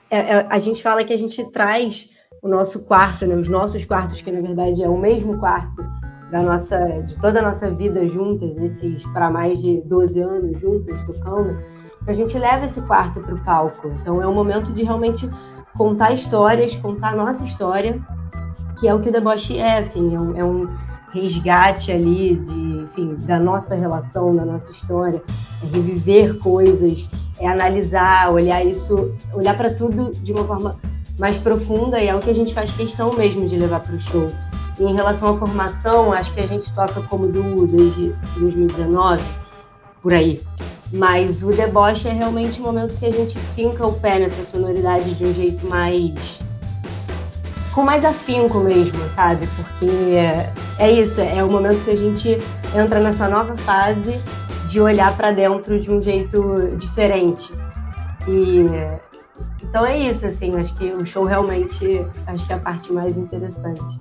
É, 0.10 0.18
é, 0.18 0.48
a 0.50 0.60
gente 0.60 0.82
fala 0.82 1.04
que 1.04 1.14
a 1.14 1.18
gente 1.18 1.44
traz 1.52 2.10
o 2.42 2.48
nosso 2.48 2.82
quarto, 2.82 3.26
né, 3.26 3.36
os 3.36 3.48
nossos 3.48 3.86
quartos, 3.86 4.22
que 4.22 4.32
na 4.32 4.42
verdade 4.42 4.84
é 4.84 4.88
o 4.88 4.98
mesmo 4.98 5.38
quarto 5.38 5.84
da 6.32 6.42
nossa, 6.42 6.78
de 7.02 7.18
toda 7.18 7.40
a 7.40 7.42
nossa 7.42 7.70
vida 7.72 8.08
juntas, 8.08 8.56
esses 8.58 9.06
para 9.08 9.30
mais 9.30 9.62
de 9.62 9.82
12 9.82 10.20
anos 10.20 10.60
juntas 10.60 11.04
tocando, 11.04 11.58
a 12.08 12.14
gente 12.14 12.38
leva 12.38 12.66
esse 12.66 12.82
quarto 12.82 13.20
para 13.20 13.34
o 13.34 13.44
palco. 13.44 13.92
Então 14.02 14.22
é 14.22 14.28
um 14.28 14.34
momento 14.34 14.72
de 14.72 14.84
realmente 14.84 15.30
contar 15.76 16.14
histórias, 16.14 16.76
contar 16.76 17.14
a 17.14 17.16
nossa 17.16 17.44
história, 17.44 18.00
que 18.80 18.88
é 18.88 18.94
o 18.94 19.00
que 19.00 19.10
o 19.10 19.12
deboche 19.12 19.58
é, 19.58 19.80
assim, 19.80 20.16
é 20.16 20.20
um, 20.20 20.38
é 20.38 20.44
um 20.44 20.68
resgate 21.12 21.92
ali 21.92 22.36
de, 22.36 22.84
enfim, 22.84 23.16
da 23.20 23.40
nossa 23.40 23.76
relação, 23.76 24.36
da 24.36 24.46
nossa 24.46 24.72
história, 24.72 25.22
é 25.64 25.76
reviver 25.76 26.38
coisas, 26.38 27.10
é 27.40 27.48
analisar, 27.48 28.32
olhar 28.32 28.64
isso, 28.64 29.12
olhar 29.34 29.58
para 29.58 29.74
tudo 29.74 30.12
de 30.14 30.32
uma 30.32 30.46
forma 30.46 30.76
mais 31.20 31.38
profunda 31.38 32.00
e 32.00 32.08
é 32.08 32.16
o 32.16 32.20
que 32.20 32.30
a 32.30 32.34
gente 32.34 32.54
faz 32.54 32.72
questão 32.72 33.14
mesmo 33.14 33.48
de 33.48 33.58
levar 33.58 33.82
para 33.82 33.94
o 33.94 34.00
show. 34.00 34.28
E 34.80 34.84
em 34.84 34.96
relação 34.96 35.34
à 35.34 35.38
formação, 35.38 36.14
acho 36.14 36.34
que 36.34 36.40
a 36.40 36.48
gente 36.48 36.74
toca 36.74 37.02
como 37.02 37.28
duo 37.28 37.68
desde 37.68 38.16
2019, 38.38 39.22
por 40.02 40.14
aí. 40.14 40.42
Mas 40.92 41.44
o 41.44 41.52
deboche 41.52 42.08
é 42.08 42.14
realmente 42.14 42.62
o 42.62 42.64
momento 42.64 42.98
que 42.98 43.06
a 43.06 43.12
gente 43.12 43.38
finca 43.38 43.86
o 43.86 43.94
pé 44.00 44.18
nessa 44.18 44.44
sonoridade 44.44 45.14
de 45.14 45.26
um 45.26 45.34
jeito 45.34 45.68
mais. 45.68 46.42
com 47.76 47.84
mais 47.84 48.06
afinco 48.06 48.60
mesmo, 48.60 48.98
sabe? 49.10 49.46
Porque 49.48 49.86
é, 50.16 50.52
é 50.80 50.90
isso, 50.90 51.20
é 51.20 51.44
o 51.44 51.50
momento 51.50 51.84
que 51.84 51.92
a 51.92 51.98
gente 51.98 52.42
entra 52.74 53.02
nessa 53.02 53.28
nova 53.28 53.56
fase 53.58 54.18
de 54.68 54.80
olhar 54.80 55.16
para 55.18 55.32
dentro 55.32 55.80
de 55.80 55.92
um 55.92 56.02
jeito 56.02 56.76
diferente. 56.78 57.54
E 58.28 58.66
então 59.64 59.86
é 59.86 59.98
isso, 59.98 60.26
assim, 60.26 60.56
acho 60.56 60.76
que 60.76 60.92
o 60.92 61.06
show 61.06 61.24
realmente 61.26 62.06
acho 62.26 62.46
que 62.46 62.54
é 62.54 62.56
a 62.56 62.60
parte 62.60 62.92
mais 62.92 63.16
interessante. 63.16 64.00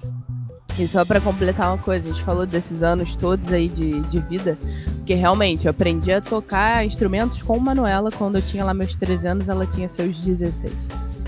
E 0.78 0.86
só 0.86 1.04
para 1.04 1.20
completar 1.20 1.72
uma 1.72 1.82
coisa, 1.82 2.08
a 2.08 2.12
gente 2.12 2.22
falou 2.22 2.46
desses 2.46 2.82
anos 2.84 3.16
todos 3.16 3.52
aí 3.52 3.68
de, 3.68 4.00
de 4.02 4.20
vida, 4.20 4.56
porque 4.98 5.12
realmente 5.12 5.66
eu 5.66 5.70
aprendi 5.70 6.12
a 6.12 6.20
tocar 6.20 6.86
instrumentos 6.86 7.42
com 7.42 7.58
Manuela 7.58 8.12
quando 8.12 8.36
eu 8.36 8.42
tinha 8.42 8.64
lá 8.64 8.72
meus 8.72 8.94
13 8.94 9.26
anos, 9.26 9.48
ela 9.48 9.66
tinha 9.66 9.88
seus 9.88 10.18
16. 10.20 10.72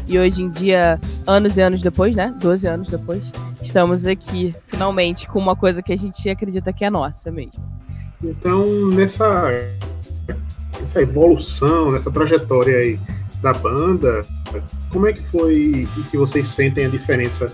E 0.07 0.19
hoje 0.19 0.43
em 0.43 0.51
dia, 0.51 1.01
anos 1.27 1.57
e 1.57 1.61
anos 1.61 1.83
depois, 1.83 2.15
né? 2.15 2.35
12 2.41 2.67
anos 2.67 2.89
depois, 2.89 3.31
estamos 3.61 4.07
aqui, 4.07 4.55
finalmente, 4.67 5.29
com 5.29 5.39
uma 5.39 5.57
coisa 5.57 5.83
que 5.83 5.93
a 5.93 5.97
gente 5.97 6.29
acredita 6.29 6.73
que 6.73 6.85
é 6.85 6.91
nossa 6.91 7.31
mesmo. 7.31 7.63
Então, 8.23 8.65
nessa, 8.91 9.51
nessa 10.79 11.03
evolução, 11.03 11.91
nessa 11.91 12.11
trajetória 12.11 12.77
aí, 12.77 13.01
da 13.41 13.53
banda, 13.53 14.25
como 14.91 15.07
é 15.07 15.13
que 15.13 15.23
foi 15.23 15.89
e 15.97 16.03
que 16.11 16.17
vocês 16.17 16.49
sentem 16.49 16.87
a 16.87 16.89
diferença 16.89 17.53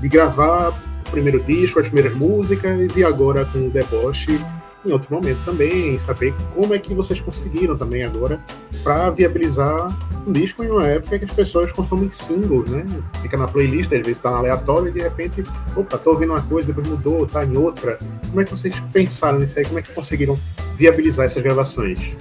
de 0.00 0.08
gravar 0.08 0.70
o 1.06 1.10
primeiro 1.10 1.42
disco, 1.42 1.80
as 1.80 1.88
primeiras 1.88 2.16
músicas 2.16 2.96
e 2.96 3.04
agora 3.04 3.44
com 3.44 3.66
o 3.66 3.70
Deboche 3.70 4.38
em 4.86 4.92
outro 4.92 5.14
momento 5.14 5.42
também, 5.44 5.98
saber 5.98 6.34
como 6.54 6.74
é 6.74 6.78
que 6.78 6.92
vocês 6.92 7.20
conseguiram 7.20 7.76
também 7.76 8.04
agora 8.04 8.38
para 8.82 9.08
viabilizar 9.10 9.96
um 10.26 10.32
disco 10.32 10.62
em 10.62 10.70
uma 10.70 10.86
época 10.86 11.18
que 11.18 11.24
as 11.24 11.30
pessoas 11.30 11.72
consomem 11.72 12.10
singles, 12.10 12.68
né? 12.68 12.84
Fica 13.22 13.36
na 13.36 13.48
playlist, 13.48 13.90
às 13.92 13.98
vezes 13.98 14.18
está 14.18 14.30
na 14.30 14.38
aleatório 14.38 14.88
e 14.88 14.92
de 14.92 15.00
repente, 15.00 15.42
opa, 15.74 15.96
tô 15.98 16.10
ouvindo 16.10 16.32
uma 16.32 16.42
coisa, 16.42 16.68
depois 16.68 16.86
mudou, 16.86 17.26
tá 17.26 17.44
em 17.44 17.56
outra. 17.56 17.98
Como 18.28 18.40
é 18.40 18.44
que 18.44 18.50
vocês 18.50 18.78
pensaram 18.92 19.38
nisso 19.38 19.58
aí? 19.58 19.64
Como 19.64 19.78
é 19.78 19.82
que 19.82 19.92
conseguiram 19.92 20.38
viabilizar 20.74 21.26
essas 21.26 21.42
gravações? 21.42 22.12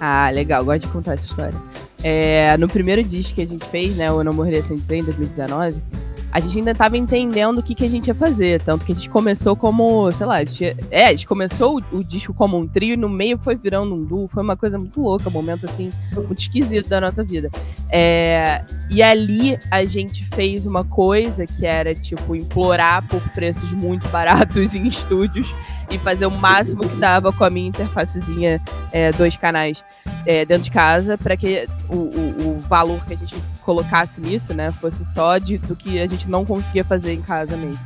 Ah, 0.00 0.30
legal, 0.30 0.64
gosto 0.64 0.82
de 0.82 0.88
contar 0.88 1.14
essa 1.14 1.26
história. 1.26 1.54
É, 2.02 2.56
no 2.56 2.68
primeiro 2.68 3.02
disco 3.02 3.34
que 3.34 3.42
a 3.42 3.48
gente 3.48 3.64
fez, 3.66 3.96
né, 3.96 4.10
o 4.10 4.22
Não 4.22 4.32
Morreria 4.32 4.62
Sem 4.62 4.76
Dizer, 4.76 4.98
em 4.98 5.04
2019, 5.04 5.82
a 6.30 6.40
gente 6.40 6.58
ainda 6.58 6.72
estava 6.72 6.96
entendendo 6.96 7.58
o 7.58 7.62
que, 7.62 7.74
que 7.74 7.84
a 7.84 7.88
gente 7.88 8.08
ia 8.08 8.14
fazer. 8.14 8.60
Tanto 8.60 8.84
que 8.84 8.92
a 8.92 8.94
gente 8.94 9.08
começou 9.08 9.56
como, 9.56 10.10
sei 10.12 10.26
lá, 10.26 10.36
a 10.36 10.44
gente, 10.44 10.76
é, 10.90 11.06
a 11.06 11.10
gente 11.10 11.26
começou 11.26 11.78
o, 11.78 11.98
o, 11.98 12.04
disco 12.04 12.34
como 12.34 12.58
um 12.58 12.66
trio 12.66 12.94
e 12.94 12.96
no 12.96 13.08
meio 13.08 13.38
foi 13.38 13.56
virando 13.56 13.94
um 13.94 14.04
duo. 14.04 14.28
Foi 14.28 14.42
uma 14.42 14.56
coisa 14.56 14.78
muito 14.78 15.00
louca, 15.00 15.28
um 15.28 15.32
momento 15.32 15.66
assim, 15.66 15.92
muito 16.12 16.38
esquisito 16.38 16.88
da 16.88 17.00
nossa 17.00 17.24
vida. 17.24 17.50
É, 17.90 18.62
e 18.90 19.02
ali 19.02 19.58
a 19.70 19.84
gente 19.86 20.24
fez 20.26 20.66
uma 20.66 20.84
coisa 20.84 21.46
que 21.46 21.64
era, 21.64 21.94
tipo, 21.94 22.36
implorar 22.36 23.06
por 23.08 23.20
preços 23.30 23.72
muito 23.72 24.06
baratos 24.08 24.74
em 24.76 24.86
estúdios 24.86 25.54
e 25.90 25.98
fazer 25.98 26.26
o 26.26 26.30
máximo 26.30 26.86
que 26.86 26.96
dava 26.96 27.32
com 27.32 27.44
a 27.44 27.50
minha 27.50 27.68
interfacezinha, 27.68 28.60
é, 28.92 29.10
dois 29.12 29.36
canais 29.36 29.82
é, 30.26 30.44
dentro 30.44 30.64
de 30.64 30.70
casa, 30.70 31.16
para 31.16 31.36
que 31.36 31.66
o, 31.88 31.94
o, 31.94 32.48
o, 32.48 32.58
valor 32.60 33.04
que 33.06 33.14
a 33.14 33.16
gente 33.16 33.36
colocasse 33.62 34.20
nisso, 34.20 34.52
né, 34.54 34.70
fosse 34.70 35.04
só 35.04 35.38
de, 35.38 35.58
do 35.58 35.74
que 35.74 36.00
a 36.00 36.06
gente 36.06 36.28
não 36.28 36.44
conseguia 36.44 36.84
fazer 36.84 37.12
em 37.12 37.22
casa 37.22 37.56
mesmo. 37.56 37.80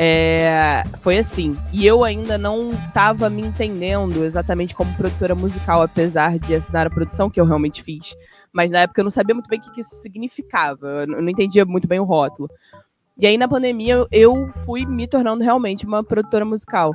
É, 0.00 0.84
foi 1.00 1.18
assim. 1.18 1.56
E 1.72 1.84
eu 1.84 2.04
ainda 2.04 2.38
não 2.38 2.70
estava 2.70 3.28
me 3.28 3.42
entendendo 3.42 4.24
exatamente 4.24 4.72
como 4.72 4.94
produtora 4.94 5.34
musical, 5.34 5.82
apesar 5.82 6.38
de 6.38 6.54
assinar 6.54 6.86
a 6.86 6.90
produção, 6.90 7.28
que 7.28 7.40
eu 7.40 7.44
realmente 7.44 7.82
fiz. 7.82 8.14
Mas 8.52 8.70
na 8.70 8.80
época 8.80 9.00
eu 9.00 9.04
não 9.04 9.10
sabia 9.10 9.34
muito 9.34 9.48
bem 9.48 9.58
o 9.58 9.62
que, 9.62 9.80
isso 9.80 9.96
significava. 9.96 10.86
Eu 10.86 11.06
não 11.08 11.28
entendia 11.28 11.64
muito 11.64 11.88
bem 11.88 11.98
o 11.98 12.04
rótulo. 12.04 12.48
E 13.18 13.26
aí, 13.26 13.36
na 13.36 13.48
pandemia, 13.48 14.06
eu 14.12 14.48
fui 14.64 14.86
me 14.86 15.08
tornando 15.08 15.42
realmente 15.42 15.84
uma 15.84 16.04
produtora 16.04 16.44
musical. 16.44 16.94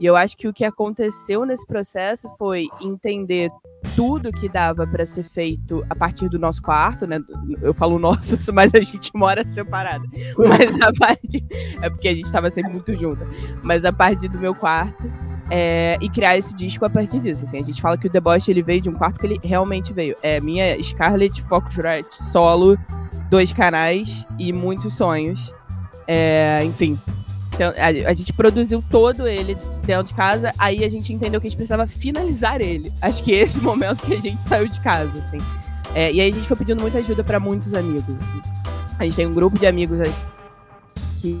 E 0.00 0.06
eu 0.06 0.16
acho 0.16 0.36
que 0.36 0.48
o 0.48 0.52
que 0.52 0.64
aconteceu 0.64 1.44
nesse 1.44 1.66
processo 1.66 2.28
foi 2.36 2.66
entender 2.80 3.50
tudo 3.94 4.32
que 4.32 4.48
dava 4.48 4.86
para 4.86 5.06
ser 5.06 5.22
feito 5.22 5.84
a 5.88 5.94
partir 5.94 6.28
do 6.28 6.38
nosso 6.38 6.60
quarto, 6.60 7.06
né? 7.06 7.20
Eu 7.62 7.72
falo 7.72 7.98
nosso, 7.98 8.34
mas 8.52 8.74
a 8.74 8.80
gente 8.80 9.10
mora 9.14 9.46
separado. 9.46 10.08
Mas 10.36 10.80
a 10.80 10.92
parte 10.92 11.44
é 11.80 11.88
porque 11.88 12.08
a 12.08 12.14
gente 12.14 12.26
estava 12.26 12.50
sempre 12.50 12.72
muito 12.72 12.94
junto. 12.94 13.24
Mas 13.62 13.84
a 13.84 13.92
partir 13.92 14.28
do 14.28 14.38
meu 14.38 14.54
quarto 14.54 15.04
é, 15.50 15.98
e 16.00 16.08
criar 16.08 16.36
esse 16.36 16.54
disco 16.54 16.84
a 16.84 16.90
partir 16.90 17.20
disso. 17.20 17.44
Assim, 17.44 17.60
a 17.60 17.64
gente 17.64 17.80
fala 17.80 17.98
que 17.98 18.06
o 18.06 18.10
Deboche 18.10 18.50
ele 18.50 18.62
veio 18.62 18.80
de 18.80 18.88
um 18.88 18.94
quarto 18.94 19.18
que 19.18 19.26
ele 19.26 19.40
realmente 19.42 19.92
veio. 19.92 20.16
É 20.22 20.40
minha 20.40 20.82
Scarlett 20.82 21.42
Focusrite 21.42 22.14
solo, 22.14 22.78
dois 23.28 23.52
canais 23.52 24.26
e 24.38 24.52
muitos 24.52 24.96
sonhos. 24.96 25.54
É, 26.06 26.62
enfim, 26.64 26.98
então, 27.54 27.72
a, 27.76 28.10
a, 28.10 28.14
gente 28.14 28.32
produziu 28.32 28.82
todo 28.90 29.28
ele 29.28 29.56
dentro 29.84 30.08
de 30.08 30.14
casa, 30.14 30.52
aí 30.58 30.84
a 30.84 30.90
gente 30.90 31.12
entendeu 31.12 31.40
que 31.40 31.46
a 31.46 31.50
gente 31.50 31.56
precisava 31.56 31.86
finalizar 31.86 32.60
ele. 32.60 32.92
Acho 33.00 33.22
que 33.22 33.32
esse 33.32 33.60
momento 33.62 34.02
que 34.04 34.14
a 34.14 34.20
gente 34.20 34.42
saiu 34.42 34.68
de 34.68 34.80
casa, 34.80 35.12
assim. 35.20 35.38
É, 35.94 36.12
e 36.12 36.20
aí 36.20 36.30
a 36.30 36.34
gente 36.34 36.48
foi 36.48 36.56
pedindo 36.56 36.82
muita 36.82 36.98
ajuda 36.98 37.22
para 37.22 37.38
muitos 37.38 37.72
amigos. 37.72 38.20
Assim. 38.20 38.42
A 38.98 39.04
gente 39.04 39.16
tem 39.16 39.26
um 39.26 39.32
grupo 39.32 39.56
de 39.56 39.66
amigos 39.66 39.98
que, 41.20 41.40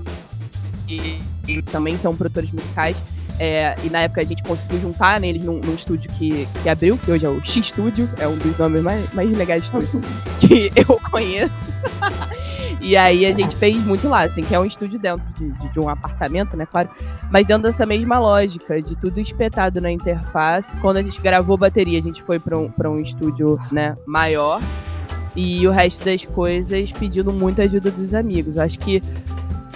que, 0.86 1.20
que 1.44 1.62
também 1.62 1.98
são 1.98 2.14
produtores 2.14 2.52
musicais. 2.52 2.96
É, 3.40 3.74
e 3.82 3.90
na 3.90 4.02
época 4.02 4.20
a 4.20 4.24
gente 4.24 4.44
conseguiu 4.44 4.80
juntar 4.80 5.18
neles 5.18 5.42
num, 5.42 5.58
num, 5.58 5.74
estúdio 5.74 6.08
que, 6.12 6.46
que 6.62 6.68
abriu, 6.68 6.96
que 6.96 7.10
hoje 7.10 7.26
é 7.26 7.28
o 7.28 7.44
X 7.44 7.66
Studio, 7.66 8.08
é 8.18 8.28
um 8.28 8.38
dos 8.38 8.56
nomes 8.56 8.80
mais, 8.80 9.12
mais 9.12 9.36
legais 9.36 9.62
de 9.62 9.76
estúdio 9.76 10.00
que 10.38 10.70
eu 10.76 11.00
conheço. 11.10 11.74
E 12.84 12.98
aí 12.98 13.24
a 13.24 13.32
gente 13.32 13.56
fez 13.56 13.82
muito 13.82 14.06
lá, 14.10 14.24
assim, 14.24 14.42
que 14.42 14.54
é 14.54 14.60
um 14.60 14.64
estúdio 14.66 14.98
dentro 14.98 15.24
de, 15.38 15.50
de, 15.52 15.72
de, 15.72 15.80
um 15.80 15.88
apartamento, 15.88 16.54
né, 16.54 16.66
claro, 16.66 16.90
mas 17.30 17.46
dentro 17.46 17.62
dessa 17.62 17.86
mesma 17.86 18.18
lógica, 18.18 18.80
de 18.82 18.94
tudo 18.94 19.18
espetado 19.18 19.80
na 19.80 19.90
interface. 19.90 20.76
Quando 20.76 20.98
a 20.98 21.02
gente 21.02 21.18
gravou 21.18 21.56
bateria, 21.56 21.98
a 21.98 22.02
gente 22.02 22.22
foi 22.22 22.38
para 22.38 22.58
um, 22.58 22.70
um 22.78 23.00
estúdio, 23.00 23.58
né, 23.72 23.96
maior. 24.06 24.60
E 25.34 25.66
o 25.66 25.70
resto 25.70 26.04
das 26.04 26.26
coisas 26.26 26.92
pedindo 26.92 27.32
muita 27.32 27.62
ajuda 27.62 27.90
dos 27.90 28.12
amigos. 28.12 28.58
Acho 28.58 28.78
que 28.78 29.02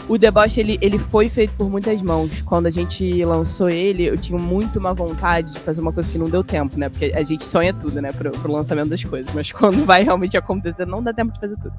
o 0.06 0.16
Deboche, 0.16 0.60
ele, 0.60 0.78
ele 0.80 0.98
foi 0.98 1.28
feito 1.28 1.54
por 1.54 1.68
muitas 1.68 2.00
mãos. 2.00 2.42
Quando 2.42 2.66
a 2.66 2.70
gente 2.70 3.24
lançou 3.24 3.68
ele, 3.68 4.04
eu 4.04 4.16
tinha 4.16 4.38
muito 4.38 4.78
uma 4.78 4.94
vontade 4.94 5.52
de 5.52 5.58
fazer 5.60 5.80
uma 5.80 5.92
coisa 5.92 6.10
que 6.10 6.16
não 6.16 6.30
deu 6.30 6.42
tempo, 6.44 6.78
né? 6.78 6.88
Porque 6.88 7.12
a 7.14 7.22
gente 7.22 7.44
sonha 7.44 7.74
tudo, 7.74 8.00
né? 8.00 8.12
Pro, 8.12 8.30
pro 8.30 8.52
lançamento 8.52 8.88
das 8.88 9.04
coisas. 9.04 9.32
Mas 9.34 9.50
quando 9.52 9.84
vai 9.84 10.04
realmente 10.04 10.36
acontecer, 10.36 10.86
não 10.86 11.02
dá 11.02 11.12
tempo 11.12 11.32
de 11.32 11.40
fazer 11.40 11.56
tudo. 11.56 11.74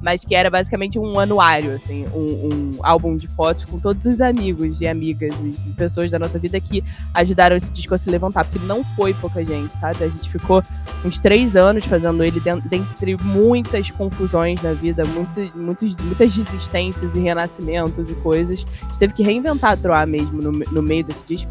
Mas 0.00 0.24
que 0.24 0.34
era 0.34 0.48
basicamente 0.50 0.98
um 0.98 1.18
anuário, 1.18 1.74
assim, 1.74 2.06
um, 2.14 2.48
um 2.78 2.78
álbum 2.82 3.16
de 3.16 3.26
fotos 3.26 3.64
com 3.64 3.78
todos 3.80 4.06
os 4.06 4.20
amigos 4.20 4.80
e 4.80 4.86
amigas 4.86 5.34
e 5.42 5.70
pessoas 5.72 6.10
da 6.10 6.18
nossa 6.18 6.38
vida 6.38 6.60
que 6.60 6.84
ajudaram 7.14 7.56
esse 7.56 7.70
disco 7.72 7.94
a 7.94 7.98
se 7.98 8.08
levantar. 8.10 8.44
Porque 8.44 8.64
não 8.64 8.84
foi 8.84 9.12
pouca 9.14 9.44
gente, 9.44 9.76
sabe? 9.76 10.04
A 10.04 10.08
gente 10.08 10.30
ficou 10.30 10.62
uns 11.04 11.18
três 11.18 11.56
anos 11.56 11.84
fazendo 11.84 12.22
ele 12.22 12.40
dentre 12.40 13.16
muitas 13.16 13.90
confusões 13.90 14.62
na 14.62 14.72
vida, 14.72 15.04
muito, 15.04 15.56
muitos, 15.56 15.96
muitas 15.96 16.36
desistências 16.36 17.16
e 17.16 17.20
renascimentos 17.20 18.08
e 18.08 18.14
coisas. 18.14 18.64
A 18.82 18.84
gente 18.86 18.98
teve 18.98 19.14
que 19.14 19.22
reinventar 19.22 19.72
a 19.72 19.76
Troar 19.76 20.06
mesmo 20.06 20.40
no, 20.40 20.52
no 20.52 20.82
meio 20.82 21.04
desse 21.04 21.24
disco. 21.24 21.50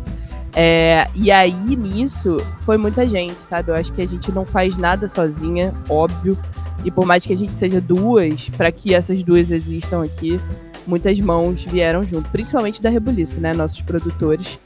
É, 0.59 1.07
e 1.13 1.29
aí, 1.29 1.75
nisso, 1.75 2.37
foi 2.65 2.77
muita 2.77 3.05
gente, 3.05 3.39
sabe? 3.43 3.69
Eu 3.69 3.75
acho 3.75 3.93
que 3.93 4.01
a 4.01 4.07
gente 4.07 4.31
não 4.31 4.43
faz 4.43 4.75
nada 4.75 5.07
sozinha, 5.07 5.71
óbvio. 5.87 6.35
E 6.83 6.89
por 6.89 7.05
mais 7.05 7.23
que 7.23 7.31
a 7.31 7.37
gente 7.37 7.55
seja 7.55 7.79
duas, 7.79 8.49
para 8.49 8.71
que 8.71 8.91
essas 8.95 9.21
duas 9.21 9.51
existam 9.51 10.03
aqui, 10.03 10.39
muitas 10.87 11.19
mãos 11.19 11.63
vieram 11.63 12.01
junto, 12.01 12.27
principalmente 12.31 12.81
da 12.81 12.89
Rebuliço, 12.89 13.39
né? 13.39 13.53
Nossos 13.53 13.81
produtores 13.81 14.57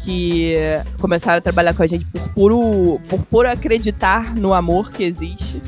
que 0.00 0.52
começaram 1.00 1.38
a 1.38 1.40
trabalhar 1.40 1.72
com 1.72 1.82
a 1.82 1.86
gente 1.86 2.04
por 2.04 2.28
puro, 2.28 3.00
por 3.08 3.24
puro 3.24 3.50
acreditar 3.50 4.34
no 4.36 4.52
amor 4.52 4.90
que 4.90 5.02
existe. 5.02 5.62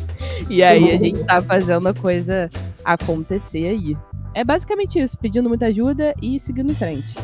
e 0.48 0.62
aí 0.62 0.92
a 0.92 0.96
gente 0.96 1.22
tá 1.24 1.42
fazendo 1.42 1.86
a 1.86 1.92
coisa 1.92 2.48
acontecer 2.82 3.66
aí. 3.66 3.94
É 4.32 4.42
basicamente 4.42 4.98
isso, 4.98 5.18
pedindo 5.18 5.46
muita 5.46 5.66
ajuda 5.66 6.14
e 6.22 6.40
seguindo 6.40 6.72
em 6.72 6.74
frente. 6.74 7.14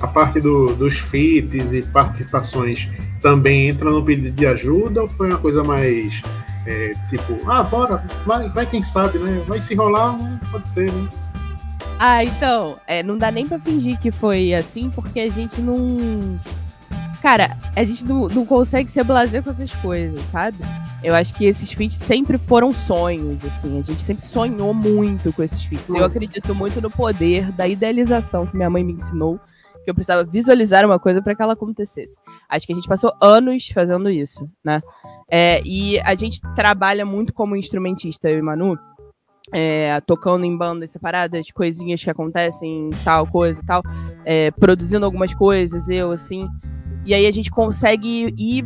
A 0.00 0.06
parte 0.06 0.40
do, 0.40 0.74
dos 0.74 0.98
feats 0.98 1.72
e 1.72 1.82
participações 1.82 2.88
também 3.20 3.68
entra 3.68 3.90
no 3.90 4.02
pedido 4.02 4.30
de 4.30 4.46
ajuda 4.46 5.02
ou 5.02 5.08
foi 5.08 5.28
uma 5.28 5.38
coisa 5.38 5.62
mais 5.62 6.22
é, 6.66 6.92
tipo, 7.08 7.36
ah, 7.50 7.62
bora, 7.62 8.04
vai, 8.26 8.48
vai 8.48 8.66
quem 8.66 8.82
sabe, 8.82 9.18
né? 9.18 9.42
Vai 9.46 9.60
se 9.60 9.74
rolar, 9.74 10.16
né? 10.18 10.40
pode 10.50 10.68
ser, 10.68 10.90
né? 10.92 11.08
Ah, 11.98 12.24
então, 12.24 12.78
é, 12.86 13.02
não 13.02 13.18
dá 13.18 13.30
nem 13.30 13.46
pra 13.46 13.58
fingir 13.58 13.98
que 13.98 14.10
foi 14.10 14.54
assim, 14.54 14.88
porque 14.90 15.20
a 15.20 15.30
gente 15.30 15.60
não. 15.60 16.38
Cara, 17.20 17.54
a 17.76 17.84
gente 17.84 18.02
não, 18.04 18.26
não 18.28 18.46
consegue 18.46 18.90
ser 18.90 19.04
blazer 19.04 19.42
com 19.42 19.50
essas 19.50 19.74
coisas, 19.74 20.18
sabe? 20.30 20.56
Eu 21.02 21.14
acho 21.14 21.34
que 21.34 21.44
esses 21.44 21.70
feats 21.72 21.96
sempre 21.96 22.38
foram 22.38 22.72
sonhos, 22.72 23.44
assim. 23.44 23.78
A 23.78 23.82
gente 23.82 24.00
sempre 24.00 24.24
sonhou 24.24 24.72
muito 24.72 25.30
com 25.32 25.42
esses 25.42 25.62
feats. 25.62 25.90
Eu 25.90 26.04
acredito 26.04 26.54
muito 26.54 26.80
no 26.80 26.90
poder 26.90 27.52
da 27.52 27.68
idealização 27.68 28.46
que 28.46 28.56
minha 28.56 28.70
mãe 28.70 28.82
me 28.82 28.94
ensinou 28.94 29.38
que 29.90 29.92
eu 29.92 29.94
precisava 29.94 30.24
visualizar 30.24 30.84
uma 30.86 30.98
coisa 30.98 31.20
para 31.20 31.34
que 31.34 31.42
ela 31.42 31.54
acontecesse. 31.54 32.18
Acho 32.48 32.66
que 32.66 32.72
a 32.72 32.76
gente 32.76 32.88
passou 32.88 33.12
anos 33.20 33.68
fazendo 33.68 34.08
isso, 34.08 34.48
né? 34.64 34.80
É, 35.28 35.60
e 35.64 35.98
a 36.00 36.14
gente 36.14 36.40
trabalha 36.54 37.04
muito 37.04 37.32
como 37.32 37.56
instrumentista, 37.56 38.30
eu 38.30 38.38
e 38.38 38.42
Manu, 38.42 38.78
é, 39.52 40.00
tocando 40.02 40.44
em 40.44 40.56
bandas 40.56 40.90
separadas, 40.90 41.50
coisinhas 41.50 42.02
que 42.02 42.10
acontecem, 42.10 42.90
tal 43.04 43.26
coisa 43.26 43.60
e 43.60 43.66
tal, 43.66 43.82
é, 44.24 44.50
produzindo 44.52 45.04
algumas 45.04 45.34
coisas, 45.34 45.88
eu 45.88 46.12
assim. 46.12 46.46
E 47.04 47.14
aí 47.14 47.26
a 47.26 47.30
gente 47.30 47.50
consegue 47.50 48.32
ir 48.38 48.64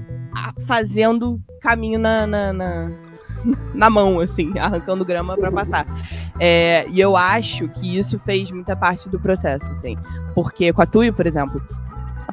fazendo 0.67 1.41
caminho 1.61 1.99
na, 1.99 2.27
na, 2.27 2.53
na, 2.53 2.91
na 3.75 3.91
mão, 3.91 4.21
assim, 4.21 4.59
arrancando 4.59 5.05
grama 5.05 5.37
para 5.37 5.51
passar. 5.51 5.87
É, 6.39 6.87
e 6.89 7.01
eu 7.01 7.17
acho 7.17 7.69
que 7.69 7.97
isso 7.97 8.19
fez 8.19 8.51
muita 8.51 8.75
parte 8.75 9.09
do 9.09 9.19
processo, 9.19 9.71
assim. 9.71 9.97
Porque 10.35 10.73
com 10.73 10.83
a 10.83 10.87
Tui, 10.87 11.13
por 11.13 11.27
exemplo, 11.27 11.63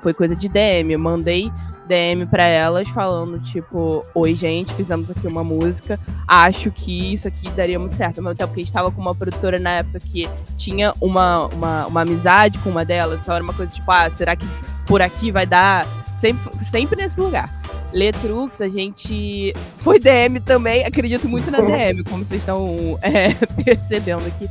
foi 0.02 0.14
coisa 0.14 0.36
de 0.36 0.48
DM. 0.50 0.94
Eu 0.94 1.00
mandei 1.00 1.52
DM 1.88 2.26
para 2.26 2.44
elas 2.44 2.88
falando, 2.90 3.40
tipo, 3.40 4.06
oi, 4.14 4.34
gente, 4.34 4.74
fizemos 4.74 5.12
aqui 5.12 5.28
uma 5.28 5.44
música. 5.44 6.00
Acho 6.28 6.72
que 6.72 7.14
isso 7.14 7.28
aqui 7.28 7.50
daria 7.52 7.78
muito 7.78 7.96
certo. 7.96 8.22
Mas 8.22 8.34
até 8.34 8.46
porque 8.46 8.62
a 8.62 8.64
gente 8.64 8.74
tava 8.74 8.92
com 8.92 9.02
uma 9.02 9.14
produtora 9.14 9.60
na 9.60 9.72
época 9.72 10.00
que 10.00 10.28
tinha 10.58 10.94
uma, 11.02 11.48
uma, 11.48 11.88
uma 11.88 12.02
amizade 12.02 12.58
com 12.60 12.70
uma 12.70 12.86
delas. 12.86 13.20
Então 13.22 13.36
era 13.36 13.44
uma 13.44 13.54
coisa 13.54 13.72
tipo, 13.72 13.92
ah, 13.92 14.10
será 14.10 14.36
que 14.36 14.46
por 14.86 15.02
aqui 15.02 15.32
vai 15.32 15.46
dar? 15.46 15.86
Sempre, 16.16 16.66
sempre 16.66 17.02
nesse 17.02 17.20
lugar. 17.20 17.61
Letrux, 17.94 18.62
a 18.62 18.70
gente 18.70 19.54
foi 19.78 20.00
DM 20.00 20.40
também, 20.40 20.86
acredito 20.86 21.28
muito 21.28 21.50
na 21.52 21.60
DM, 21.62 22.04
como 22.04 22.26
vocês 22.26 22.42
estão 22.42 22.98
é, 23.02 23.34
percebendo 23.64 24.26
aqui. 24.28 24.50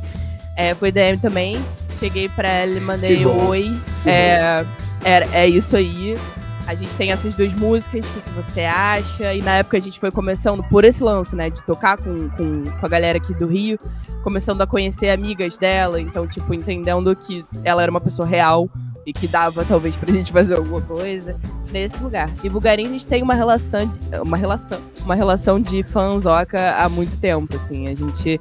É, 0.55 0.75
foi 0.75 0.91
DM 0.91 1.17
também. 1.17 1.57
Cheguei 1.99 2.29
pra 2.29 2.49
ela 2.49 2.71
e 2.71 2.79
mandei 2.79 3.25
oi. 3.25 3.79
É, 4.05 4.65
é, 5.03 5.27
é 5.43 5.47
isso 5.47 5.75
aí. 5.75 6.17
A 6.67 6.75
gente 6.75 6.93
tem 6.95 7.11
essas 7.11 7.33
duas 7.35 7.51
músicas, 7.53 8.05
o 8.07 8.13
que, 8.13 8.21
que, 8.21 8.29
você 8.29 8.61
acha? 8.61 9.33
E 9.33 9.41
na 9.41 9.57
época 9.57 9.77
a 9.77 9.79
gente 9.79 9.99
foi 9.99 10.11
começando 10.11 10.63
por 10.63 10.83
esse 10.83 11.03
lance, 11.03 11.35
né? 11.35 11.49
De 11.49 11.61
tocar 11.63 11.97
com, 11.97 12.29
com, 12.29 12.63
com, 12.63 12.85
a 12.85 12.89
galera 12.89 13.17
aqui 13.17 13.33
do 13.33 13.47
Rio, 13.47 13.79
começando 14.23 14.61
a 14.61 14.67
conhecer 14.67 15.09
amigas 15.09 15.57
dela, 15.57 15.99
então, 15.99 16.27
tipo, 16.27 16.53
entendendo 16.53 17.15
que 17.15 17.45
ela 17.63 17.81
era 17.81 17.91
uma 17.91 18.01
pessoa 18.01 18.27
real 18.27 18.69
e 19.05 19.13
que 19.13 19.27
dava 19.27 19.65
talvez 19.65 19.95
pra 19.95 20.13
gente 20.13 20.31
fazer 20.31 20.55
alguma 20.55 20.81
coisa 20.81 21.35
nesse 21.71 22.01
lugar. 22.01 22.29
E 22.43 22.49
Bulgarim 22.49 22.87
a 22.87 22.89
gente 22.89 23.05
tem 23.05 23.23
uma 23.23 23.33
relação, 23.33 23.91
uma 24.25 24.37
relação, 24.37 24.79
uma 25.03 25.15
relação 25.15 25.59
de 25.59 25.83
fanzoca 25.83 26.75
há 26.75 26.87
muito 26.87 27.17
tempo, 27.17 27.55
assim. 27.55 27.87
A 27.87 27.95
gente 27.95 28.39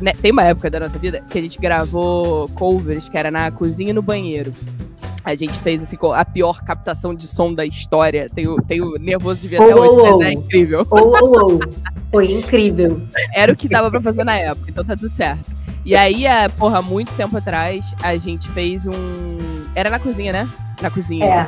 né, 0.00 0.12
tem 0.20 0.32
uma 0.32 0.42
época 0.44 0.70
da 0.70 0.80
nossa 0.80 0.98
vida 0.98 1.20
que 1.30 1.38
a 1.38 1.42
gente 1.42 1.58
gravou 1.58 2.48
covers 2.50 3.08
que 3.08 3.16
era 3.16 3.30
na 3.30 3.50
cozinha 3.50 3.90
e 3.90 3.92
no 3.92 4.02
banheiro. 4.02 4.52
A 5.24 5.36
gente 5.36 5.56
fez 5.60 5.80
assim, 5.82 5.96
a 6.14 6.24
pior 6.24 6.64
captação 6.64 7.14
de 7.14 7.28
som 7.28 7.54
da 7.54 7.64
história. 7.64 8.28
Tenho, 8.34 8.56
tenho 8.62 8.98
nervoso 8.98 9.40
de 9.40 9.48
ver 9.48 9.60
oh, 9.60 9.62
até 9.62 9.74
hoje, 9.76 9.90
oh, 9.90 10.18
mas 10.18 10.26
é 10.26 10.32
incrível. 10.32 10.86
Oh, 10.90 10.96
oh, 10.96 11.58
oh. 11.60 11.60
Foi 12.10 12.30
incrível. 12.30 13.00
Era 13.32 13.52
o 13.52 13.56
que 13.56 13.68
dava 13.68 13.90
pra 13.90 14.00
fazer 14.00 14.24
na 14.24 14.36
época, 14.36 14.68
então 14.68 14.84
tá 14.84 14.96
tudo 14.96 15.10
certo. 15.10 15.44
E 15.84 15.96
aí, 15.96 16.24
porra, 16.58 16.80
muito 16.80 17.12
tempo 17.14 17.36
atrás, 17.36 17.94
a 18.02 18.16
gente 18.16 18.48
fez 18.50 18.86
um. 18.86 19.61
Era 19.74 19.90
na 19.90 19.98
cozinha, 19.98 20.32
né? 20.32 20.48
Na 20.80 20.90
cozinha. 20.90 21.24
É. 21.24 21.46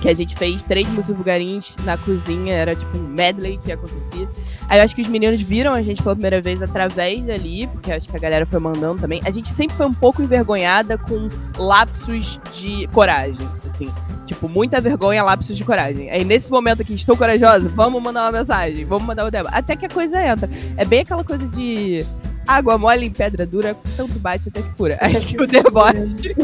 Que 0.00 0.08
a 0.08 0.14
gente 0.14 0.36
fez 0.36 0.62
três 0.64 0.86
músicas 0.88 1.16
vulgarins 1.16 1.76
na 1.84 1.96
cozinha, 1.96 2.54
era 2.54 2.74
tipo 2.74 2.96
um 2.98 3.08
medley 3.08 3.58
que 3.58 3.72
acontecia. 3.72 4.28
Aí 4.68 4.78
eu 4.78 4.84
acho 4.84 4.94
que 4.94 5.00
os 5.00 5.08
meninos 5.08 5.40
viram 5.40 5.72
a 5.72 5.80
gente 5.80 6.02
pela 6.02 6.14
primeira 6.14 6.40
vez 6.40 6.60
através 6.60 7.24
dali, 7.24 7.66
porque 7.68 7.92
acho 7.92 8.08
que 8.08 8.16
a 8.16 8.18
galera 8.20 8.44
foi 8.44 8.58
mandando 8.58 9.00
também. 9.00 9.20
A 9.24 9.30
gente 9.30 9.52
sempre 9.52 9.76
foi 9.76 9.86
um 9.86 9.94
pouco 9.94 10.22
envergonhada 10.22 10.98
com 10.98 11.28
lapsos 11.56 12.40
de 12.52 12.86
coragem, 12.88 13.48
assim. 13.64 13.90
Tipo, 14.26 14.48
muita 14.48 14.80
vergonha, 14.80 15.22
lapsos 15.22 15.56
de 15.56 15.64
coragem. 15.64 16.10
Aí 16.10 16.24
nesse 16.24 16.50
momento 16.50 16.82
aqui, 16.82 16.94
estou 16.94 17.16
corajosa, 17.16 17.68
vamos 17.68 18.02
mandar 18.02 18.24
uma 18.24 18.32
mensagem, 18.40 18.84
vamos 18.84 19.06
mandar 19.06 19.24
o 19.24 19.30
demo. 19.30 19.48
Até 19.52 19.76
que 19.76 19.86
a 19.86 19.88
coisa 19.88 20.20
entra. 20.20 20.50
É 20.76 20.84
bem 20.84 21.00
aquela 21.00 21.22
coisa 21.22 21.46
de 21.46 22.04
água 22.46 22.78
mole 22.78 23.06
em 23.06 23.10
pedra 23.10 23.44
dura, 23.44 23.76
tanto 23.96 24.18
bate 24.18 24.48
até 24.48 24.62
que 24.62 24.70
fura. 24.74 24.98
Acho 25.02 25.26
que 25.26 25.40
o 25.40 25.46
deboche 25.46 26.34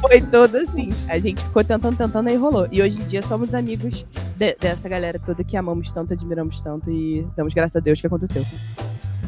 foi 0.00 0.20
todo 0.20 0.56
assim. 0.56 0.92
A 1.08 1.18
gente 1.18 1.42
ficou 1.42 1.64
tentando, 1.64 1.96
tentando, 1.96 2.28
aí 2.28 2.36
rolou. 2.36 2.68
E 2.70 2.82
hoje 2.82 2.98
em 3.00 3.06
dia 3.06 3.22
somos 3.22 3.54
amigos 3.54 4.04
de, 4.36 4.56
dessa 4.60 4.88
galera 4.88 5.18
toda 5.18 5.42
que 5.42 5.56
amamos 5.56 5.92
tanto, 5.92 6.12
admiramos 6.12 6.60
tanto 6.60 6.90
e 6.90 7.26
damos 7.36 7.54
graças 7.54 7.76
a 7.76 7.80
Deus 7.80 8.00
que 8.00 8.06
aconteceu. 8.06 8.44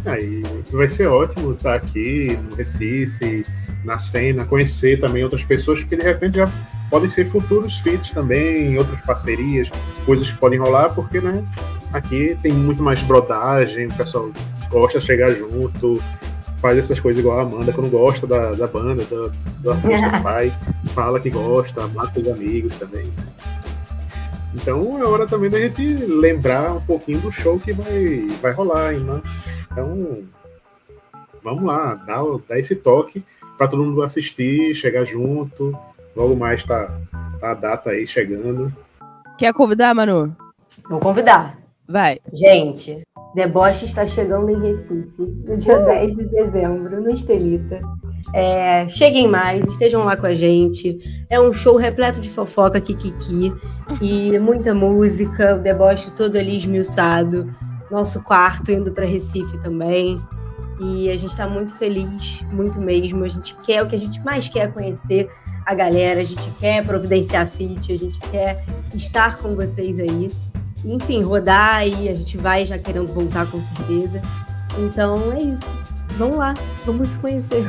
Aí 0.05 0.43
vai 0.71 0.89
ser 0.89 1.07
ótimo 1.07 1.53
estar 1.53 1.75
aqui 1.75 2.39
no 2.49 2.55
Recife, 2.55 3.45
na 3.85 3.99
cena, 3.99 4.45
conhecer 4.45 5.01
também 5.01 5.25
outras 5.25 5.45
pessoas 5.45 5.83
que 5.83 5.97
de 5.97 6.03
repente 6.03 6.37
já 6.37 6.51
podem 6.89 7.09
ser 7.09 7.27
futuros 7.27 7.79
feats 7.81 8.13
também, 8.13 8.79
outras 8.79 9.01
parcerias, 9.03 9.71
coisas 10.07 10.31
que 10.31 10.39
podem 10.39 10.59
rolar, 10.59 10.91
porque 10.95 11.21
né, 11.21 11.45
aqui 11.93 12.37
tem 12.43 12.53
muito 12.53 12.83
mais 12.83 13.03
brodagem, 13.03 13.87
o 13.87 13.95
pessoal 13.95 14.31
gosta 14.71 14.99
de 14.99 15.05
chegar 15.07 15.31
junto, 15.33 16.03
faz 16.61 16.79
essas 16.79 17.01
coisas 17.01 17.21
igual 17.21 17.39
a 17.39 17.43
Amanda, 17.43 17.73
quando 17.73 17.91
gosta 17.91 18.27
da, 18.27 18.53
da 18.53 18.67
banda, 18.67 19.05
do, 19.05 19.31
do 19.61 19.71
artista 19.71 20.11
do 20.11 20.23
pai, 20.23 20.53
fala 20.95 21.21
que 21.21 21.31
gosta, 21.31 21.87
mata 21.89 22.21
os 22.21 22.29
amigos 22.29 22.77
também. 22.77 23.13
Então 24.55 24.99
é 24.99 25.05
hora 25.05 25.27
também 25.27 25.51
da 25.51 25.59
gente 25.59 25.83
lembrar 25.83 26.73
um 26.73 26.81
pouquinho 26.81 27.21
do 27.21 27.31
show 27.31 27.59
que 27.59 27.73
vai, 27.73 28.27
vai 28.41 28.53
rolar, 28.53 28.95
hein, 28.95 29.01
né? 29.01 29.21
Então, 29.71 30.25
vamos 31.43 31.65
lá, 31.65 31.95
dá, 31.95 32.21
dá 32.49 32.59
esse 32.59 32.75
toque 32.75 33.23
para 33.57 33.69
todo 33.69 33.85
mundo 33.85 34.03
assistir, 34.03 34.75
chegar 34.75 35.05
junto. 35.05 35.77
Logo 36.17 36.35
mais 36.35 36.65
tá, 36.65 36.91
tá 37.41 37.51
a 37.53 37.55
data 37.55 37.91
aí 37.91 38.07
chegando. 38.07 38.75
Quer 39.37 39.53
convidar, 39.53 39.95
Manu? 39.95 40.35
Vou 40.89 40.99
convidar. 40.99 41.59
Vai. 41.87 42.19
Gente, 42.33 43.03
Deboche 43.39 43.87
está 43.87 44.05
chegando 44.05 44.51
em 44.51 44.61
Recife 44.61 45.23
no 45.47 45.57
dia 45.57 45.79
uh! 45.79 45.85
10 45.85 46.17
de 46.17 46.25
dezembro, 46.25 47.01
no 47.01 47.09
Estelita. 47.09 47.81
É, 48.35 48.89
cheguem 48.89 49.29
mais, 49.29 49.65
estejam 49.65 50.05
lá 50.05 50.17
com 50.17 50.27
a 50.27 50.35
gente. 50.35 50.99
É 51.31 51.41
um 51.41 51.53
show 51.53 51.77
repleto 51.77 52.21
de 52.21 52.29
fofoca, 52.29 52.81
kikiki 52.81 53.55
e 54.03 54.37
muita 54.41 54.75
música. 54.75 55.55
O 55.55 55.61
deboche 55.61 56.11
todo 56.17 56.37
ali 56.37 56.57
esmiuçado. 56.57 57.49
Nosso 57.89 58.25
quarto 58.25 58.73
indo 58.73 58.91
para 58.91 59.07
Recife 59.07 59.57
também. 59.63 60.21
E 60.81 61.09
a 61.09 61.17
gente 61.17 61.31
está 61.31 61.49
muito 61.49 61.73
feliz, 61.77 62.45
muito 62.51 62.81
mesmo. 62.81 63.23
A 63.23 63.29
gente 63.29 63.55
quer 63.63 63.85
o 63.85 63.87
que 63.87 63.95
a 63.95 63.99
gente 64.01 64.21
mais 64.25 64.49
quer 64.49 64.73
conhecer 64.73 65.31
a 65.65 65.75
galera, 65.75 66.21
a 66.21 66.25
gente 66.25 66.51
quer 66.59 66.85
providenciar 66.85 67.47
fit, 67.47 67.93
a 67.93 67.97
gente 67.97 68.19
quer 68.19 68.65
estar 68.93 69.39
com 69.39 69.55
vocês 69.55 70.01
aí. 70.01 70.29
Enfim, 70.85 71.23
rodar 71.23 71.77
aí, 71.79 72.09
a 72.09 72.15
gente 72.15 72.37
vai 72.37 72.65
já 72.65 72.79
querendo 72.79 73.07
voltar 73.09 73.51
com 73.51 73.61
certeza. 73.61 74.23
Então 74.79 75.33
é 75.33 75.41
isso. 75.41 75.75
Vamos 76.17 76.37
lá, 76.37 76.55
vamos 76.85 77.11
se 77.11 77.17
conhecer. 77.17 77.65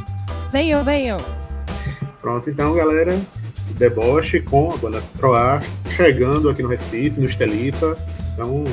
Venham, 0.50 0.84
venham. 0.84 1.18
Pronto, 2.20 2.48
então, 2.48 2.74
galera, 2.74 3.20
deboche 3.76 4.40
com 4.40 4.72
a 4.72 4.76
banda 4.76 5.02
Troar 5.18 5.60
chegando 5.88 6.48
aqui 6.48 6.62
no 6.62 6.68
Recife, 6.68 7.18
no 7.18 7.26
Estelipa. 7.26 7.96
Então, 8.32 8.64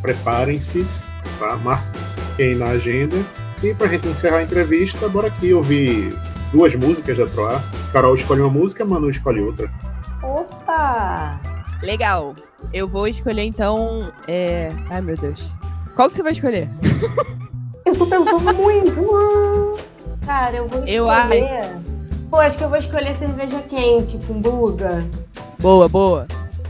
preparem-se, 0.00 0.86
tá? 1.38 1.56
marquem 1.56 2.54
na 2.54 2.68
agenda. 2.68 3.16
E 3.62 3.74
pra 3.74 3.88
gente 3.88 4.08
encerrar 4.08 4.38
a 4.38 4.42
entrevista, 4.42 5.08
bora 5.08 5.28
aqui 5.28 5.52
ouvir 5.52 6.16
duas 6.52 6.74
músicas 6.74 7.18
da 7.18 7.26
Troar. 7.26 7.62
Carol 7.92 8.14
escolhe 8.14 8.40
uma 8.40 8.50
música, 8.50 8.84
Manu 8.84 9.10
escolhe 9.10 9.40
outra. 9.40 9.70
Opa! 10.22 11.40
Legal. 11.82 12.34
Eu 12.72 12.88
vou 12.88 13.08
escolher 13.08 13.42
então. 13.42 14.12
É... 14.26 14.72
Ai 14.90 15.00
meu 15.00 15.16
Deus. 15.16 15.42
Qual 15.94 16.08
que 16.08 16.16
você 16.16 16.22
vai 16.22 16.32
escolher? 16.32 16.68
Eu 17.84 17.96
tô 17.96 18.06
pensando 18.06 18.54
muito. 18.54 19.78
Cara, 20.24 20.56
eu 20.56 20.68
vou 20.68 20.84
escolher. 20.84 20.94
Eu 20.94 21.10
acho. 21.10 21.88
Pô, 22.30 22.36
acho 22.36 22.58
que 22.58 22.64
eu 22.64 22.68
vou 22.68 22.78
escolher 22.78 23.16
cerveja 23.16 23.60
quente 23.62 24.18
com 24.26 24.34
buga. 24.40 25.06
Boa, 25.58 25.88
boa. 25.88 26.26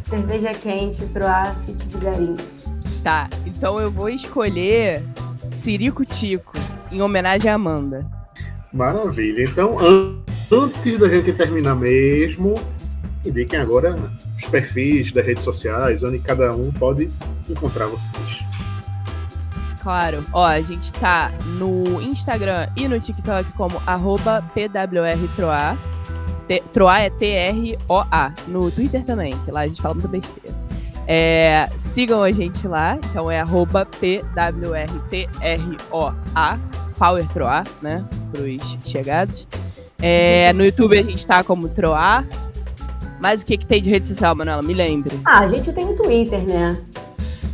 Cerveja 0.08 0.54
quente, 0.54 1.04
Troar, 1.08 1.56
Fit 1.66 1.84
Vigarinhos. 1.88 2.72
Tá, 3.02 3.28
então 3.44 3.80
eu 3.80 3.90
vou 3.90 4.08
escolher 4.08 5.02
Sirico 5.56 6.04
Tico, 6.04 6.52
em 6.90 7.02
homenagem 7.02 7.50
à 7.50 7.54
Amanda. 7.54 8.06
Maravilha. 8.72 9.42
Então, 9.42 9.78
an 9.78 10.16
antes 10.50 10.98
da 10.98 11.08
gente 11.08 11.32
terminar 11.32 11.74
mesmo, 11.74 12.54
indiquem 13.24 13.58
agora 13.58 13.98
os 14.38 14.46
perfis 14.46 15.12
das 15.12 15.26
redes 15.26 15.42
sociais, 15.42 16.02
onde 16.02 16.18
cada 16.20 16.54
um 16.54 16.72
pode 16.72 17.10
encontrar 17.48 17.86
vocês. 17.86 18.44
Claro. 19.82 20.24
Ó, 20.32 20.46
a 20.46 20.60
gente 20.60 20.92
tá 20.94 21.30
no 21.44 22.00
Instagram 22.00 22.68
e 22.76 22.86
no 22.86 23.00
TikTok 23.00 23.52
como 23.52 23.82
arroba 23.86 24.42
PWRTroa. 24.54 25.76
Troa 26.72 27.00
é 27.00 27.10
T-R-O-A. 27.10 28.32
No 28.46 28.70
Twitter 28.70 29.04
também, 29.04 29.36
que 29.44 29.50
lá 29.50 29.60
a 29.62 29.66
gente 29.66 29.82
fala 29.82 29.94
muita 29.94 30.08
besteira. 30.08 30.56
É, 31.06 31.68
sigam 31.74 32.22
a 32.22 32.30
gente 32.30 32.68
lá, 32.68 32.98
então 33.10 33.30
é 33.30 33.40
arroba 33.40 33.86
P-W-R-T-R-O-A, 33.86 34.98
Power 36.98 37.26
Troa, 37.28 37.62
né? 37.80 38.04
Pros 38.30 38.76
chegados. 38.84 39.48
É, 40.00 40.52
no 40.52 40.64
YouTube 40.64 40.98
a 40.98 41.02
gente 41.02 41.26
tá 41.26 41.42
como 41.42 41.68
Troa. 41.68 42.24
Mas 43.20 43.42
o 43.42 43.46
que, 43.46 43.56
que 43.56 43.66
tem 43.66 43.82
de 43.82 43.90
rede 43.90 44.08
social, 44.08 44.34
Manuela? 44.34 44.62
Me 44.62 44.74
lembre. 44.74 45.20
Ah, 45.24 45.40
a 45.40 45.48
gente 45.48 45.72
tem 45.72 45.84
o 45.84 45.94
Twitter, 45.94 46.40
né? 46.46 46.76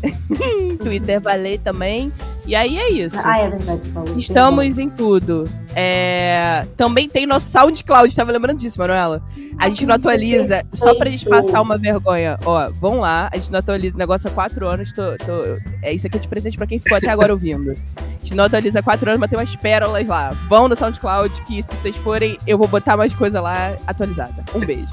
Twitter 0.82 1.20
valei 1.20 1.58
também. 1.58 2.12
E 2.46 2.54
aí 2.54 2.78
é 2.78 2.90
isso. 2.90 3.16
Ah, 3.24 3.38
é 3.38 3.48
verdade, 3.48 3.86
você 3.86 3.92
falou. 3.92 4.18
Estamos 4.18 4.78
em 4.78 4.90
tudo. 4.90 5.48
É... 5.74 6.66
Também 6.76 7.08
tem 7.08 7.26
nosso 7.26 7.48
SoundCloud, 7.48 8.08
estava 8.08 8.30
lembrando 8.30 8.58
disso, 8.58 8.78
Manuela. 8.78 9.22
A 9.58 9.68
gente 9.68 9.86
não 9.86 9.94
atualiza, 9.94 10.64
só 10.74 10.94
pra 10.94 11.08
gente 11.08 11.26
passar 11.26 11.62
uma 11.62 11.78
vergonha. 11.78 12.38
Ó, 12.44 12.70
vão 12.70 13.00
lá, 13.00 13.30
a 13.32 13.36
gente 13.36 13.50
não 13.50 13.60
atualiza 13.60 13.94
o 13.94 13.98
negócio 13.98 14.28
há 14.28 14.30
quatro 14.30 14.68
anos. 14.68 14.92
Tô, 14.92 15.16
tô... 15.16 15.58
É 15.80 15.92
isso 15.92 16.06
aqui 16.06 16.18
é 16.18 16.20
de 16.20 16.28
presente 16.28 16.58
pra 16.58 16.66
quem 16.66 16.78
ficou 16.78 16.98
até 16.98 17.08
agora 17.08 17.32
ouvindo. 17.32 17.72
A 17.96 18.18
gente 18.20 18.34
não 18.34 18.44
atualiza 18.44 18.80
há 18.80 18.82
quatro 18.82 19.08
anos, 19.08 19.20
mas 19.20 19.30
tem 19.30 19.38
umas 19.38 19.56
pérolas 19.56 20.06
lá. 20.06 20.32
Vão 20.48 20.68
no 20.68 20.76
SoundCloud, 20.76 21.40
que 21.42 21.62
se 21.62 21.74
vocês 21.76 21.96
forem, 21.96 22.38
eu 22.46 22.58
vou 22.58 22.68
botar 22.68 22.96
mais 22.96 23.14
coisa 23.14 23.40
lá 23.40 23.74
atualizada. 23.86 24.44
Um 24.54 24.60
beijo. 24.60 24.90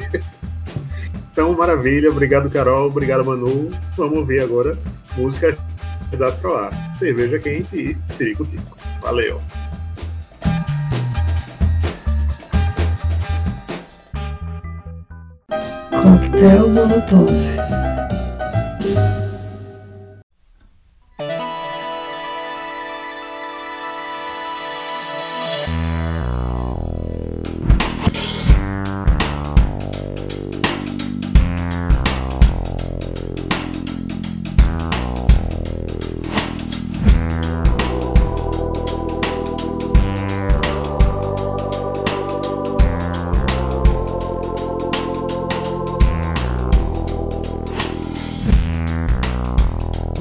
Então, 1.36 1.52
maravilha. 1.52 2.10
Obrigado, 2.10 2.48
Carol. 2.48 2.86
Obrigado, 2.86 3.22
Manu. 3.22 3.68
Vamos 3.94 4.26
ver 4.26 4.40
agora 4.40 4.74
música 5.18 5.54
da 6.16 6.32
Troar. 6.32 6.72
Cerveja 6.94 7.38
quente 7.38 7.76
e 7.76 7.96
Cirico 8.10 8.42
Tico. 8.46 8.76
Valeu. 9.02 9.38
Coquetel 15.90 16.68
Molotov. 16.72 17.75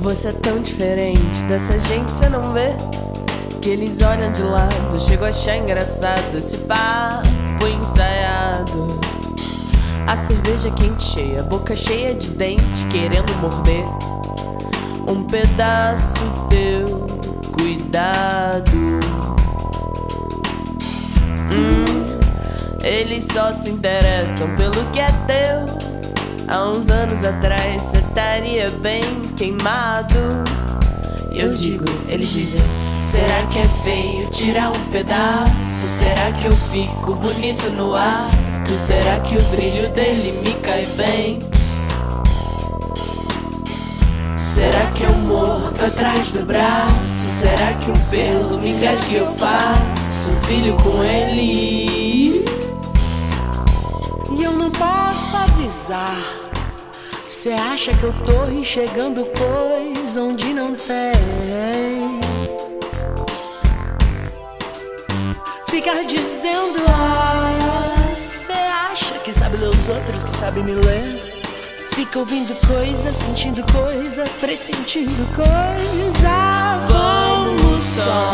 Você 0.05 0.27
é 0.27 0.31
tão 0.33 0.61
diferente 0.61 1.41
dessa 1.45 1.79
gente, 1.79 2.11
você 2.11 2.29
não 2.29 2.53
vê? 2.53 2.75
Que 3.59 3.71
eles 3.71 4.03
olham 4.03 4.31
de 4.31 4.43
lado, 4.43 5.01
chego 5.01 5.25
a 5.25 5.29
achar 5.29 5.57
engraçado 5.57 6.37
esse 6.37 6.59
papo 6.59 7.25
ensaiado. 7.65 8.99
A 10.05 10.15
cerveja 10.27 10.69
quente 10.69 11.03
cheia, 11.03 11.41
boca 11.41 11.75
cheia 11.75 12.13
de 12.13 12.29
dente, 12.29 12.85
querendo 12.91 13.33
morder 13.37 13.83
um 15.09 15.23
pedaço 15.23 16.23
teu. 16.51 17.07
Cuidado. 17.51 18.77
Hum, 21.51 22.19
eles 22.83 23.25
só 23.31 23.51
se 23.51 23.71
interessam 23.71 24.55
pelo 24.55 24.85
que 24.91 24.99
é 24.99 25.09
teu. 25.25 25.65
Há 26.47 26.69
uns 26.69 26.89
anos 26.89 27.25
atrás 27.25 27.81
você 27.81 28.04
estaria 28.15 28.71
bem 28.79 29.03
queimado. 29.35 30.15
Eu 31.31 31.49
digo, 31.49 31.83
eles 32.07 32.29
dizem: 32.29 32.61
Será 33.11 33.45
que 33.47 33.59
é 33.59 33.67
feio 33.67 34.29
tirar 34.31 34.71
um 34.71 34.85
pedaço? 34.85 35.87
Será 35.99 36.31
que 36.31 36.45
eu 36.45 36.55
fico 36.55 37.13
bonito 37.15 37.69
no 37.71 37.93
ar? 37.93 38.29
Será 38.85 39.19
que 39.19 39.37
o 39.37 39.41
brilho 39.43 39.89
dele 39.89 40.31
me 40.43 40.53
cai 40.61 40.85
bem? 40.95 41.39
Será 44.37 44.91
que 44.91 45.05
um 45.05 45.27
morto 45.27 45.83
atrás 45.83 46.31
do 46.31 46.45
braço? 46.45 46.95
Será 47.41 47.73
que 47.73 47.91
um 47.91 47.99
pelo 48.09 48.59
me 48.59 48.71
engasga 48.71 49.11
e 49.11 49.15
eu 49.15 49.33
faço 49.33 50.31
um 50.31 50.41
filho 50.45 50.75
com 50.77 51.03
ele? 51.03 52.45
E 54.31 54.43
eu 54.43 54.53
não 54.53 54.71
posso 54.71 55.35
avisar. 55.35 56.45
Cê 57.29 57.53
acha 57.53 57.91
que 57.95 58.03
eu 58.03 58.13
tô 58.23 58.45
enxergando 58.51 59.23
coisa 59.25 60.21
onde 60.21 60.53
não 60.53 60.75
tem? 60.75 62.19
Ficar 65.67 66.03
dizendo, 66.03 66.79
ah, 66.87 68.13
cê 68.15 68.53
acha 68.53 69.19
que 69.19 69.33
sabe 69.33 69.57
ler 69.57 69.69
os 69.69 69.87
outros 69.89 70.23
que 70.23 70.31
sabe 70.31 70.61
me 70.63 70.73
ler? 70.73 71.21
Fica 71.91 72.19
ouvindo 72.19 72.55
coisas, 72.67 73.15
sentindo 73.15 73.63
coisas, 73.71 74.29
pressentindo 74.31 75.25
coisas. 75.35 76.21
Vamos 76.87 77.83
só, 77.83 78.31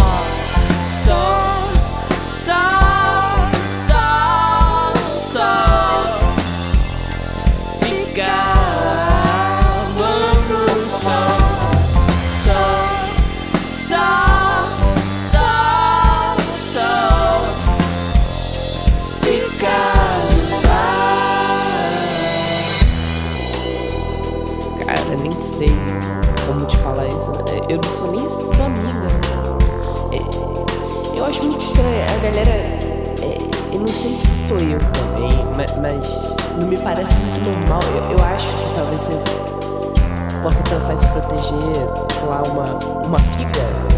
não 33.82 33.88
sei 33.88 34.16
se 34.16 34.48
sou 34.48 34.58
eu 34.58 34.80
também, 34.94 35.34
ma- 35.56 35.82
mas 35.82 36.36
não 36.60 36.68
me 36.68 36.78
parece 36.78 37.14
muito 37.16 37.50
normal. 37.50 37.80
Eu, 37.84 38.18
eu 38.18 38.24
acho 38.26 38.48
que 38.48 38.76
talvez 38.76 39.02
você 39.02 40.42
possa 40.44 40.64
pensar 40.64 40.94
em 40.94 40.98
se 40.98 41.06
proteger, 41.08 41.88
sei 42.18 42.28
lá, 42.28 42.44
uma, 42.44 43.06
uma 43.08 43.20
figa. 43.20 43.92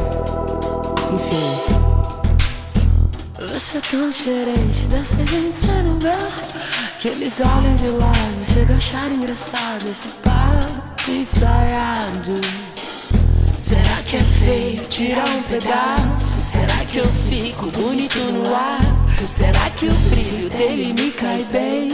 Enfim. 1.13 1.73
Você 3.51 3.77
é 3.77 3.81
tão 3.81 4.09
diferente 4.09 4.87
dessa 4.87 5.17
gente, 5.25 5.67
não 5.83 5.99
vê 5.99 6.09
Que 6.99 7.09
eles 7.09 7.39
olham 7.39 7.75
de 7.75 7.87
lado, 7.89 8.45
chega 8.51 8.73
a 8.73 8.77
achar 8.77 9.11
engraçado 9.11 9.87
Esse 9.87 10.07
papo 10.23 11.11
ensaiado 11.11 12.41
Será 13.55 14.01
que 14.05 14.15
é 14.15 14.19
feio 14.19 14.79
tirar 14.87 15.27
um 15.29 15.43
pedaço? 15.43 16.41
Será 16.41 16.83
que 16.85 16.97
eu 16.97 17.07
fico 17.07 17.67
bonito 17.67 18.17
no 18.31 18.55
ar? 18.55 18.79
Será 19.27 19.69
que 19.71 19.87
o 19.87 19.93
brilho 20.09 20.49
dele 20.49 20.93
me 20.93 21.11
cai 21.11 21.43
bem? 21.45 21.89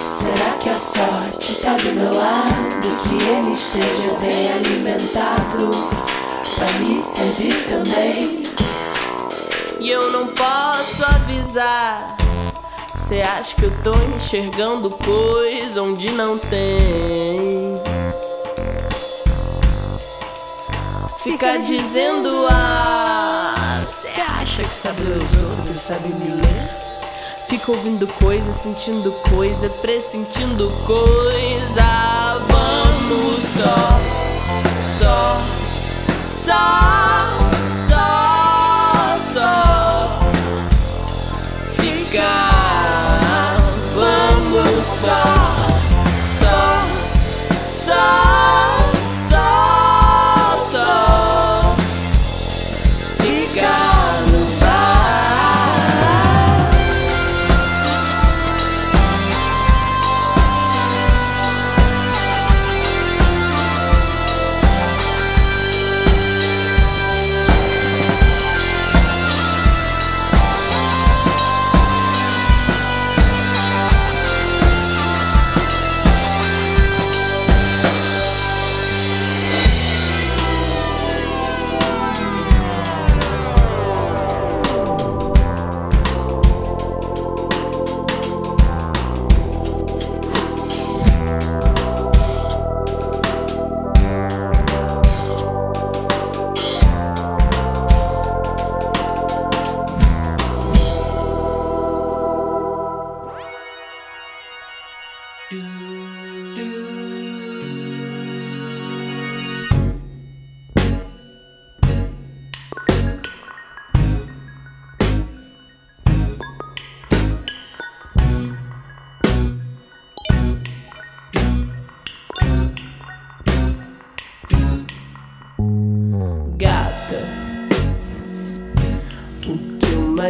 Será 0.00 0.56
que 0.58 0.68
a 0.68 0.72
sorte 0.72 1.54
tá 1.62 1.74
do 1.74 1.92
meu 1.92 2.14
lado? 2.14 2.88
Que 3.02 3.24
ele 3.28 3.52
esteja 3.52 4.14
bem 4.20 4.52
alimentado 4.52 5.70
Pra 6.54 6.72
me 6.78 7.00
servir 7.00 7.54
também 7.68 8.42
E 9.78 9.90
eu 9.90 10.10
não 10.12 10.26
posso 10.28 11.04
avisar. 11.04 12.16
Cê 12.96 13.20
acha 13.20 13.54
que 13.54 13.64
eu 13.64 13.72
tô 13.82 13.92
enxergando 14.14 14.88
coisa 14.90 15.82
onde 15.82 16.10
não 16.12 16.38
tem? 16.38 17.74
Fica 21.18 21.56
dizendo 21.58 22.46
ah, 22.50 23.11
cê 24.12 24.20
acha 24.20 24.62
que 24.62 24.74
sabe 24.74 25.02
ler 25.02 25.16
os 25.16 25.40
outros, 25.40 25.80
sabe 25.80 26.08
me 26.08 26.30
ler? 26.30 26.68
Fica 27.48 27.72
ouvindo 27.72 28.06
coisa, 28.06 28.52
sentindo 28.52 29.10
coisa, 29.30 29.68
pressentindo 29.80 30.70
coisa. 30.84 32.38
Vamos 32.48 33.42
só, 33.42 34.00
só, 34.98 35.40
só, 36.26 37.01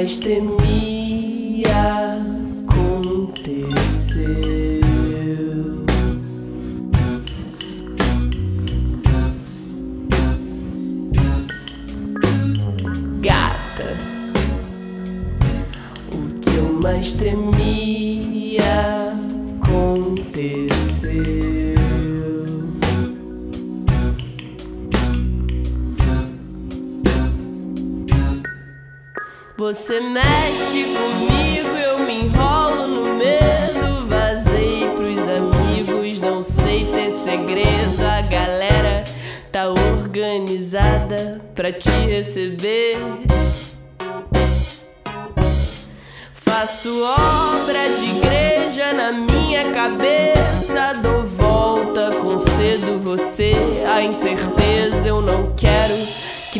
mais 0.03 0.62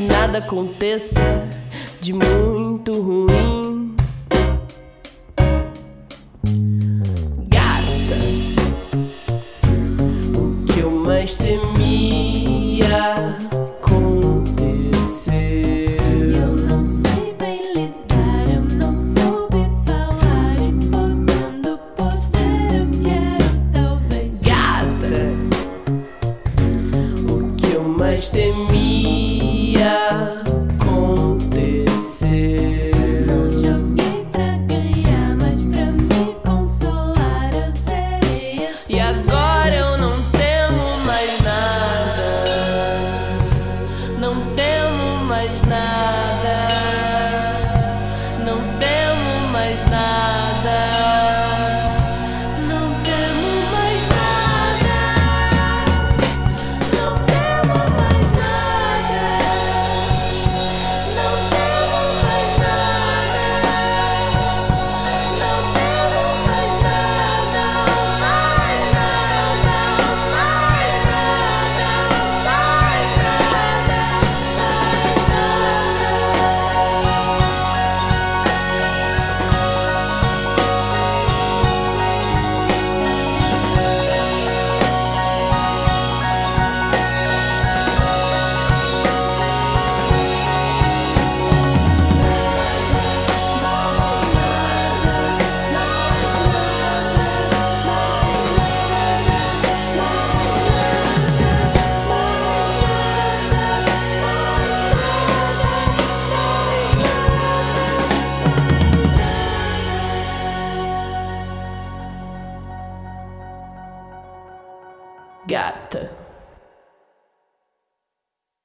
nada 0.07 0.39
aconteça 0.39 1.21
de 2.01 2.13
muito 2.13 2.93
ruim. 3.01 3.95
Gata, 7.49 8.19
o 10.37 10.65
que 10.67 10.81
eu 10.81 10.91
mais 10.91 11.37
temia 11.37 11.72